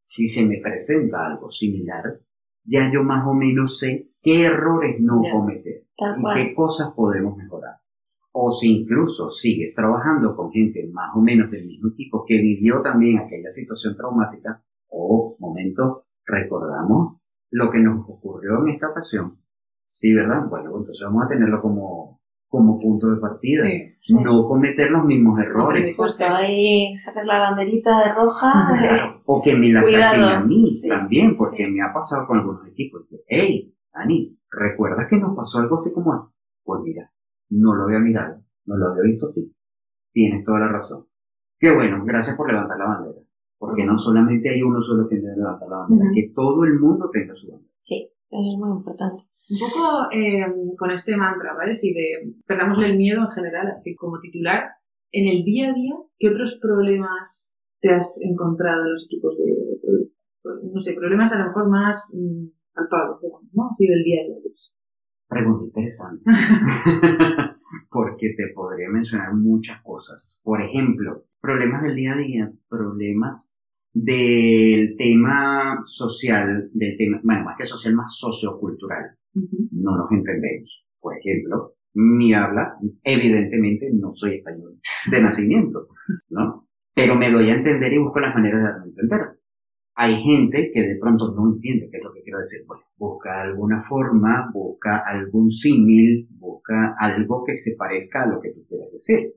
si 0.00 0.26
se 0.26 0.44
me 0.44 0.58
presenta 0.60 1.26
algo 1.26 1.48
similar, 1.50 2.18
ya 2.64 2.90
yo 2.92 3.04
más 3.04 3.24
o 3.24 3.34
menos 3.34 3.78
sé 3.78 4.10
qué 4.20 4.46
errores 4.46 4.96
no 5.00 5.22
Ya. 5.22 5.30
cometer 5.30 5.81
Tal 5.96 6.20
cual. 6.20 6.36
qué 6.36 6.54
cosas 6.54 6.92
podemos 6.94 7.36
mejorar. 7.36 7.76
O 8.32 8.50
si 8.50 8.80
incluso 8.80 9.30
sigues 9.30 9.74
trabajando 9.74 10.34
con 10.34 10.50
gente 10.50 10.88
más 10.92 11.10
o 11.14 11.20
menos 11.20 11.50
del 11.50 11.66
mismo 11.66 11.90
tipo 11.94 12.24
que 12.26 12.38
vivió 12.38 12.80
también 12.80 13.18
aquella 13.18 13.50
situación 13.50 13.94
traumática, 13.96 14.62
o 14.88 15.36
momento, 15.38 16.04
recordamos 16.24 17.18
lo 17.50 17.70
que 17.70 17.78
nos 17.78 18.08
ocurrió 18.08 18.60
en 18.62 18.70
esta 18.74 18.88
ocasión. 18.90 19.38
Sí, 19.86 20.14
¿verdad? 20.14 20.46
Bueno, 20.48 20.70
entonces 20.78 21.04
vamos 21.04 21.24
a 21.26 21.28
tenerlo 21.28 21.60
como, 21.60 22.20
como 22.48 22.80
punto 22.80 23.08
de 23.10 23.20
partida. 23.20 23.66
Sí. 23.66 23.82
Sí. 24.00 24.14
No 24.22 24.48
cometer 24.48 24.90
los 24.90 25.04
mismos 25.04 25.38
errores. 25.38 25.94
Justo 25.94 26.24
ahí 26.24 26.96
sacas 26.96 27.26
la 27.26 27.38
banderita 27.38 27.90
de 28.06 28.14
roja. 28.14 28.52
Claro. 28.78 29.22
O 29.26 29.42
que 29.42 29.54
me 29.54 29.68
la 29.70 29.82
Cuidado. 29.82 30.04
saquen 30.04 30.22
a 30.24 30.40
mí 30.40 30.66
Sí, 30.66 30.88
también, 30.88 31.32
porque 31.36 31.66
me 31.68 31.82
ha 31.82 31.92
pasado 31.92 32.26
con 32.26 32.38
algunos 32.38 32.66
equipos. 32.66 33.02
Hey, 33.26 33.74
Dani, 33.92 34.38
¿recuerdas 34.50 35.06
que 35.08 35.18
nos 35.18 35.36
pasó 35.36 35.58
algo 35.58 35.76
así 35.76 35.92
como 35.92 36.14
esto? 36.14 36.32
Pues 36.64 36.80
mira, 36.82 37.12
no 37.50 37.74
lo 37.74 37.84
había 37.84 37.98
mirado, 37.98 38.42
no 38.66 38.76
lo 38.76 38.88
había 38.88 39.02
visto 39.02 39.26
así. 39.26 39.54
Tienes 40.12 40.44
toda 40.44 40.60
la 40.60 40.68
razón. 40.68 41.06
Qué 41.58 41.72
bueno, 41.72 42.04
gracias 42.04 42.36
por 42.36 42.50
levantar 42.50 42.78
la 42.78 42.86
bandera. 42.86 43.20
Porque 43.58 43.84
no 43.84 43.96
solamente 43.96 44.50
hay 44.50 44.62
uno 44.62 44.80
solo 44.80 45.08
que 45.08 45.16
debe 45.16 45.36
levantar 45.36 45.68
la 45.68 45.78
bandera, 45.78 46.10
que 46.14 46.32
todo 46.34 46.64
el 46.64 46.78
mundo 46.80 47.08
tenga 47.12 47.34
su 47.34 47.50
bandera. 47.50 47.72
Sí, 47.80 48.10
eso 48.30 48.52
es 48.52 48.58
muy 48.58 48.70
importante. 48.70 49.22
Un 49.50 49.58
poco 49.58 50.08
eh, 50.12 50.46
con 50.78 50.90
este 50.90 51.16
mantra, 51.16 51.54
¿vale? 51.54 51.74
Si 51.74 51.92
de 51.92 52.34
perdámosle 52.46 52.86
el 52.86 52.96
miedo 52.96 53.20
en 53.20 53.30
general, 53.30 53.68
así 53.68 53.94
como 53.94 54.18
titular, 54.18 54.70
en 55.12 55.28
el 55.28 55.44
día 55.44 55.70
a 55.70 55.74
día, 55.74 55.94
¿qué 56.18 56.30
otros 56.30 56.58
problemas 56.60 57.48
te 57.80 57.90
has 57.94 58.18
encontrado 58.20 58.84
en 58.86 58.92
los 58.92 59.04
equipos 59.04 59.36
de, 59.36 59.44
de 59.44 59.78
producto? 59.82 60.72
No 60.72 60.80
sé, 60.80 60.94
problemas 60.94 61.32
a 61.32 61.38
lo 61.38 61.46
mejor 61.46 61.68
más 61.68 62.12
palpables, 62.74 63.20
digamos, 63.22 63.50
¿no? 63.52 63.68
Así 63.70 63.86
del 63.86 64.02
día 64.02 64.20
a 64.20 64.24
día. 64.26 64.36
Pregunta 65.28 65.64
interesante. 65.64 66.24
Porque 67.90 68.34
te 68.36 68.48
podría 68.54 68.88
mencionar 68.90 69.34
muchas 69.34 69.82
cosas. 69.82 70.40
Por 70.42 70.60
ejemplo, 70.62 71.24
problemas 71.40 71.82
del 71.82 71.96
día 71.96 72.12
a 72.12 72.16
día, 72.16 72.52
problemas 72.68 73.54
del 73.94 74.96
tema 74.96 75.80
social, 75.84 76.70
del 76.72 76.96
tema, 76.96 77.20
bueno, 77.22 77.44
más 77.44 77.56
que 77.58 77.64
social, 77.64 77.94
más 77.94 78.16
sociocultural. 78.16 79.16
Ujú. 79.34 79.68
No 79.72 79.96
nos 79.96 80.10
entendemos. 80.10 80.84
Por 81.00 81.16
ejemplo, 81.16 81.74
mi 81.94 82.32
habla, 82.32 82.76
evidentemente 83.02 83.90
no 83.92 84.12
soy 84.12 84.36
español 84.36 84.78
de 85.10 85.22
nacimiento, 85.22 85.88
¿no? 86.30 86.68
Pero 86.94 87.16
me 87.16 87.30
doy 87.30 87.50
a 87.50 87.54
entender 87.54 87.92
y 87.92 87.98
busco 87.98 88.20
las 88.20 88.34
maneras 88.34 88.60
de 88.60 88.68
darme 88.68 88.84
a 88.84 88.88
entender. 88.88 89.20
Hay 89.94 90.16
gente 90.16 90.70
que 90.72 90.82
de 90.82 90.96
pronto 90.98 91.32
no 91.34 91.52
entiende 91.52 91.88
qué 91.90 91.98
es 91.98 92.04
lo 92.04 92.12
que 92.12 92.22
quiero 92.22 92.38
decir. 92.38 92.60
Bueno, 92.66 92.82
busca 92.96 93.42
alguna 93.42 93.84
forma, 93.88 94.50
busca 94.52 95.02
algún 95.06 95.50
símil, 95.50 96.28
busca 96.30 96.94
algo 96.98 97.44
que 97.44 97.54
se 97.54 97.74
parezca 97.76 98.22
a 98.22 98.26
lo 98.26 98.40
que 98.40 98.52
tú 98.52 98.64
quieres 98.68 98.90
decir. 98.92 99.32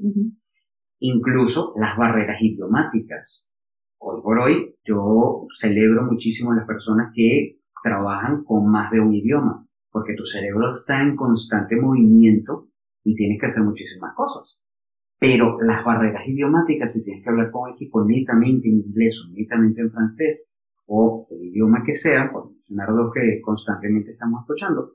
Incluso 0.99 1.73
las 1.77 1.97
barreras 1.97 2.41
idiomáticas. 2.41 3.49
Hoy 3.99 4.21
por 4.21 4.39
hoy 4.39 4.75
yo 4.85 5.47
celebro 5.51 6.03
muchísimo 6.03 6.51
a 6.51 6.55
las 6.55 6.67
personas 6.67 7.11
que 7.13 7.59
trabajan 7.83 8.43
con 8.43 8.69
más 8.71 8.91
de 8.91 8.99
un 8.99 9.13
idioma, 9.13 9.67
porque 9.91 10.15
tu 10.15 10.23
cerebro 10.23 10.75
está 10.75 11.01
en 11.03 11.15
constante 11.15 11.75
movimiento 11.75 12.69
y 13.03 13.13
tienes 13.15 13.39
que 13.39 13.45
hacer 13.47 13.63
muchísimas 13.63 14.15
cosas. 14.15 14.59
Pero 15.19 15.57
las 15.61 15.83
barreras 15.83 16.27
idiomáticas, 16.27 16.93
si 16.93 17.03
tienes 17.03 17.23
que 17.23 17.29
hablar 17.29 17.49
con 17.51 17.69
un 17.69 17.75
equipo 17.75 18.03
netamente 18.03 18.67
en 18.67 18.79
inglés 18.79 19.21
o 19.25 19.31
netamente 19.31 19.81
en 19.81 19.91
francés, 19.91 20.47
o 20.87 21.27
el 21.31 21.43
idioma 21.45 21.83
que 21.85 21.93
sea, 21.93 22.31
por 22.31 22.51
mencionar 22.51 22.89
dos 22.89 23.11
que 23.13 23.41
constantemente 23.41 24.11
estamos 24.11 24.41
escuchando, 24.41 24.91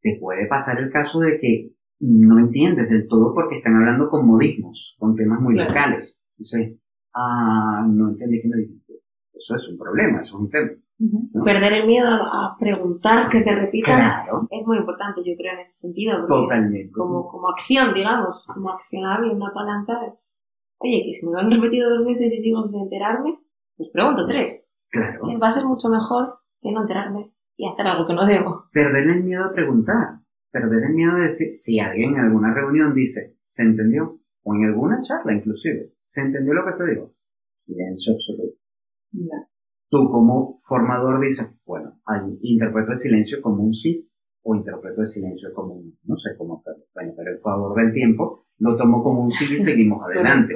te 0.00 0.16
puede 0.20 0.46
pasar 0.46 0.78
el 0.80 0.90
caso 0.90 1.20
de 1.20 1.38
que 1.38 1.72
no 2.00 2.38
entiendes 2.38 2.88
del 2.88 3.08
todo 3.08 3.34
porque 3.34 3.56
están 3.56 3.74
hablando 3.76 4.08
con 4.08 4.26
modismos, 4.26 4.94
con 4.98 5.16
temas 5.16 5.40
muy 5.40 5.54
Claro. 5.54 5.68
locales. 5.70 6.16
Dices, 6.36 6.78
ah, 7.14 7.84
no 7.90 8.10
entendí 8.10 8.40
qué 8.40 8.48
me 8.48 8.56
dijiste. 8.58 8.92
Eso 9.34 9.56
es 9.56 9.68
un 9.68 9.76
problema, 9.78 10.20
eso 10.20 10.36
es 10.36 10.40
un 10.42 10.48
tema. 10.50 10.70
¿No? 10.98 11.44
Perder 11.44 11.72
el 11.74 11.86
miedo 11.86 12.08
a 12.08 12.56
preguntar, 12.58 13.28
que 13.28 13.42
te 13.42 13.54
repitan, 13.54 13.96
Claro, 13.98 14.48
es 14.50 14.66
muy 14.66 14.78
importante, 14.78 15.22
yo 15.24 15.36
creo, 15.36 15.54
en 15.54 15.60
ese 15.60 15.80
sentido. 15.80 16.26
totalmente. 16.26 16.90
Como, 16.92 17.28
como 17.28 17.48
acción, 17.50 17.94
digamos, 17.94 18.44
como 18.46 18.70
accionable, 18.70 19.32
una 19.32 19.52
palanca. 19.52 19.98
Oye, 20.80 21.02
que 21.04 21.12
si 21.12 21.26
me 21.26 21.32
lo 21.32 21.38
han 21.38 21.50
repetido 21.50 21.88
dos 21.90 22.06
veces 22.06 22.34
y 22.34 22.38
sigo 22.38 22.62
sin 22.64 22.80
enterarme, 22.80 23.38
pues 23.76 23.88
pregunto 23.90 24.26
tres. 24.26 24.68
Claro. 24.90 25.20
Que 25.26 25.36
va 25.36 25.48
a 25.48 25.50
ser 25.50 25.64
mucho 25.64 25.88
mejor 25.88 26.38
que 26.60 26.72
no 26.72 26.82
enterarme 26.82 27.32
y 27.56 27.68
hacer 27.68 27.86
algo 27.86 28.06
que 28.06 28.14
no 28.14 28.24
debo. 28.24 28.64
Perder 28.72 29.08
el 29.08 29.24
miedo 29.24 29.44
a 29.44 29.52
preguntar. 29.52 30.20
Perder 30.50 30.84
el 30.84 30.94
miedo 30.94 31.12
a 31.12 31.20
decir, 31.20 31.54
si 31.54 31.78
alguien 31.78 32.14
en 32.14 32.20
alguna 32.20 32.54
reunión 32.54 32.94
dice, 32.94 33.36
¿se 33.44 33.62
entendió? 33.62 34.18
O 34.44 34.54
en 34.54 34.64
alguna 34.64 35.00
charla 35.02 35.34
inclusive, 35.34 35.92
¿se 36.04 36.22
entendió 36.22 36.54
lo 36.54 36.64
que 36.64 36.72
se 36.72 36.86
dijo? 36.86 37.12
Silencio 37.66 38.14
absoluto. 38.14 38.56
Ya. 39.12 39.48
Tú 39.90 40.10
como 40.10 40.58
formador 40.62 41.20
dices, 41.20 41.46
bueno, 41.64 42.00
interpreto 42.42 42.92
el 42.92 42.98
silencio 42.98 43.40
como 43.40 43.62
un 43.62 43.72
sí 43.72 44.08
o 44.42 44.54
interpreto 44.54 45.00
el 45.00 45.06
silencio 45.06 45.52
como 45.54 45.74
un 45.74 45.88
no, 45.88 45.94
no 46.04 46.16
sé 46.16 46.30
cómo 46.36 46.58
hacerlo. 46.58 46.84
Bueno, 46.94 47.12
pero 47.16 47.32
el 47.32 47.40
favor 47.40 47.74
del 47.76 47.92
tiempo 47.92 48.46
lo 48.58 48.76
tomo 48.76 49.02
como 49.02 49.22
un 49.22 49.30
sí 49.30 49.44
y 49.44 49.58
seguimos 49.58 50.02
adelante. 50.04 50.54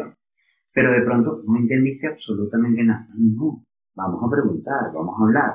Pero 0.75 0.90
de 0.90 1.03
pronto 1.03 1.42
no 1.47 1.59
entendiste 1.59 2.09
absolutamente 2.09 2.83
nada. 2.85 3.09
No, 3.16 3.64
vamos 3.95 4.21
a 4.25 4.31
preguntar, 4.31 4.92
vamos 4.95 5.14
a 5.18 5.25
hablar, 5.25 5.53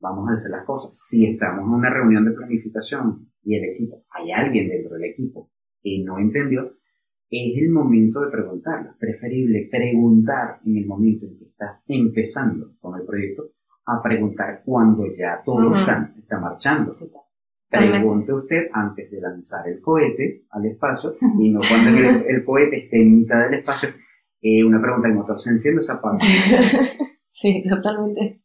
vamos 0.00 0.28
a 0.28 0.32
hacer 0.32 0.50
las 0.50 0.64
cosas. 0.64 0.90
Si 0.92 1.26
estamos 1.26 1.66
en 1.66 1.72
una 1.72 1.90
reunión 1.90 2.24
de 2.24 2.32
planificación 2.32 3.30
y 3.42 3.56
el 3.56 3.64
equipo, 3.74 4.04
hay 4.10 4.30
alguien 4.30 4.68
dentro 4.68 4.94
del 4.94 5.04
equipo 5.04 5.50
que 5.82 6.02
no 6.04 6.18
entendió, 6.18 6.72
es 7.30 7.58
el 7.58 7.70
momento 7.70 8.20
de 8.20 8.30
preguntar. 8.30 8.86
Es 8.86 8.96
preferible 8.98 9.68
preguntar 9.70 10.60
en 10.64 10.76
el 10.76 10.86
momento 10.86 11.26
en 11.26 11.36
que 11.36 11.44
estás 11.44 11.84
empezando 11.88 12.72
con 12.80 12.98
el 12.98 13.06
proyecto 13.06 13.50
a 13.86 14.02
preguntar 14.02 14.62
cuando 14.64 15.04
ya 15.16 15.42
todo 15.44 15.74
está, 15.76 16.12
está 16.18 16.38
marchando. 16.38 16.94
Pregunte 17.70 18.32
usted 18.32 18.68
antes 18.72 19.10
de 19.10 19.20
lanzar 19.20 19.68
el 19.68 19.80
cohete 19.80 20.44
al 20.50 20.66
espacio 20.66 21.14
y 21.38 21.50
no 21.50 21.60
cuando 21.60 21.90
el, 21.90 22.24
el 22.26 22.44
cohete 22.44 22.84
esté 22.84 23.02
en 23.02 23.18
mitad 23.18 23.44
del 23.44 23.60
espacio. 23.60 23.90
Eh, 24.40 24.64
una 24.64 24.80
pregunta, 24.80 25.08
¿el 25.08 25.14
motor 25.14 25.38
se 25.40 25.50
enciende 25.50 25.80
o 25.80 25.82
se 25.82 25.92
apaga? 25.92 26.18
sí, 27.28 27.62
totalmente. 27.68 28.42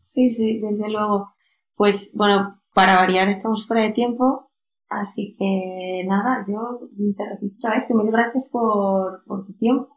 Sí, 0.00 0.28
sí, 0.28 0.60
desde 0.60 0.90
luego. 0.90 1.28
Pues 1.76 2.12
bueno, 2.14 2.60
para 2.74 2.96
variar 2.96 3.28
estamos 3.28 3.66
fuera 3.66 3.82
de 3.82 3.92
tiempo, 3.92 4.50
así 5.00 5.34
que 5.38 6.04
nada, 6.06 6.40
yo 6.48 6.80
te 7.16 7.24
repito 7.28 7.56
otra 7.58 7.78
vez 7.78 7.84
que 7.88 7.94
mil 7.94 8.10
gracias 8.10 8.48
por, 8.50 9.22
por 9.24 9.46
tu 9.46 9.52
tiempo, 9.54 9.88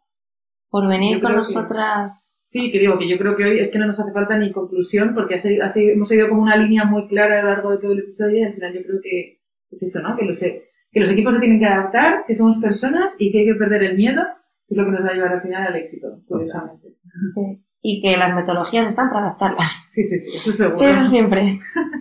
por 0.70 0.88
venir 0.88 1.22
con 1.22 1.32
que- 1.32 1.38
nosotras. 1.38 2.32
Sí, 2.48 2.72
que 2.72 2.80
digo 2.80 2.98
que 2.98 3.10
yo 3.10 3.18
creo 3.18 3.36
que 3.36 3.44
hoy 3.44 3.60
es 3.60 3.70
que 3.72 3.80
no 3.80 3.88
nos 3.88 4.00
hace 4.00 4.14
falta 4.14 4.38
ni 4.38 4.52
conclusión 4.52 5.14
porque 5.14 5.36
hemos 5.76 6.08
seguido 6.08 6.30
como 6.30 6.42
una 6.44 6.56
línea 6.56 6.86
muy 6.86 7.08
clara 7.08 7.40
a 7.40 7.42
lo 7.44 7.50
largo 7.50 7.72
de 7.72 7.78
todo 7.80 7.92
el 7.92 8.00
episodio 8.00 8.38
y 8.38 8.44
al 8.44 8.54
final 8.54 8.74
yo 8.74 8.82
creo 8.84 9.00
que 9.04 9.42
es 9.72 9.84
eso, 9.84 10.02
¿no? 10.02 10.16
Que 10.16 10.24
los, 10.26 10.42
e- 10.44 10.64
que 10.92 11.00
los 11.02 11.10
equipos 11.12 11.34
se 11.34 11.40
tienen 11.42 11.60
que 11.60 11.66
adaptar, 11.66 12.24
que 12.26 12.36
somos 12.36 12.58
personas 12.60 13.14
y 13.20 13.32
que 13.32 13.40
hay 13.40 13.46
que 13.46 13.56
perder 13.56 13.84
el 13.84 13.98
miedo, 13.98 14.22
que 14.68 14.76
es 14.76 14.78
lo 14.78 14.86
que 14.86 14.92
nos 14.92 15.04
va 15.04 15.10
a 15.10 15.14
llevar 15.14 15.34
al 15.34 15.42
final 15.42 15.68
al 15.68 15.76
éxito, 15.76 16.08
curiosamente. 16.28 16.88
Sí. 17.34 17.66
Y 17.82 18.02
que 18.02 18.16
las 18.18 18.34
metodologías 18.34 18.88
están 18.88 19.10
para 19.10 19.26
adaptarlas. 19.28 19.88
Sí, 19.90 20.04
sí, 20.04 20.18
sí, 20.18 20.38
eso 20.38 20.52
seguro. 20.54 20.88
Eso 20.88 21.04
siempre. 21.04 21.60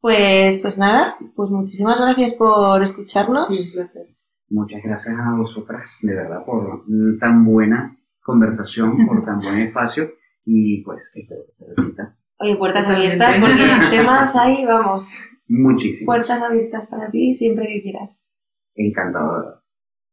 Pues, 0.00 0.58
pues 0.60 0.78
nada, 0.78 1.16
pues 1.34 1.50
muchísimas 1.50 2.00
gracias 2.00 2.34
por 2.34 2.80
escucharnos. 2.82 3.48
Sí. 3.48 3.80
Muchas 4.48 4.80
gracias 4.82 5.16
a 5.18 5.36
vosotras, 5.36 5.98
de 6.02 6.14
verdad, 6.14 6.44
por 6.44 6.84
tan 7.18 7.44
buena 7.44 7.96
conversación, 8.22 9.06
por 9.06 9.24
tan 9.24 9.40
buen 9.40 9.58
espacio 9.58 10.12
y 10.44 10.82
pues 10.82 11.10
espero 11.14 11.42
que 11.46 11.52
se 11.52 11.66
repita 11.74 12.16
Oye, 12.38 12.56
puertas 12.56 12.88
abiertas, 12.88 13.36
porque 13.40 13.64
temas 13.90 14.36
ahí, 14.36 14.64
vamos, 14.66 15.14
muchísimo. 15.48 16.06
puertas 16.06 16.42
abiertas 16.42 16.86
para 16.88 17.10
ti 17.10 17.32
siempre 17.32 17.66
que 17.66 17.82
quieras. 17.82 18.22
Encantado. 18.74 19.62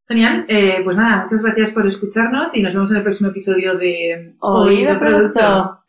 Genial, 0.07 0.45
eh, 0.47 0.81
pues 0.83 0.95
nada, 0.95 1.23
muchas 1.23 1.43
gracias 1.43 1.71
por 1.73 1.85
escucharnos 1.85 2.55
y 2.55 2.61
nos 2.61 2.73
vemos 2.73 2.91
en 2.91 2.97
el 2.97 3.03
próximo 3.03 3.29
episodio 3.29 3.77
de 3.77 4.35
Oído 4.39 4.97
Producto. 4.99 5.82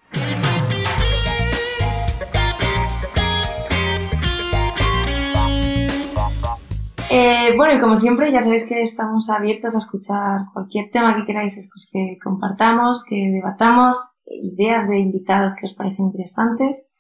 Eh, 7.17 7.55
bueno, 7.57 7.75
y 7.75 7.81
como 7.81 7.95
siempre, 7.95 8.33
ya 8.33 8.41
sabéis 8.41 8.67
que 8.69 8.83
estamos 8.83 9.31
abiertos 9.31 9.77
a 9.77 9.79
escuchar 9.79 10.47
cualquier 10.53 10.91
tema 10.91 11.15
que 11.15 11.25
queráis 11.25 11.55
pues, 11.73 11.89
que 11.93 12.19
compartamos, 12.21 13.05
que 13.09 13.15
debatamos, 13.15 13.97
ideas 14.27 14.89
de 14.89 14.99
invitados 14.99 15.55
que 15.55 15.67
os 15.67 15.75
parecen 15.75 16.07
interesantes. 16.07 16.91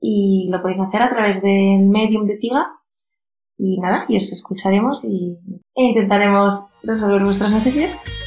Y 0.00 0.48
lo 0.52 0.62
podéis 0.62 0.78
hacer 0.78 1.02
a 1.02 1.10
través 1.10 1.42
del 1.42 1.80
medium 1.88 2.26
de 2.26 2.36
Tiga. 2.36 2.64
Y 3.58 3.80
nada, 3.80 4.04
y 4.08 4.16
os 4.16 4.30
escucharemos 4.30 5.04
y, 5.04 5.36
e 5.74 5.82
intentaremos 5.82 6.66
resolver 6.84 7.24
vuestras 7.24 7.50
necesidades. 7.50 8.25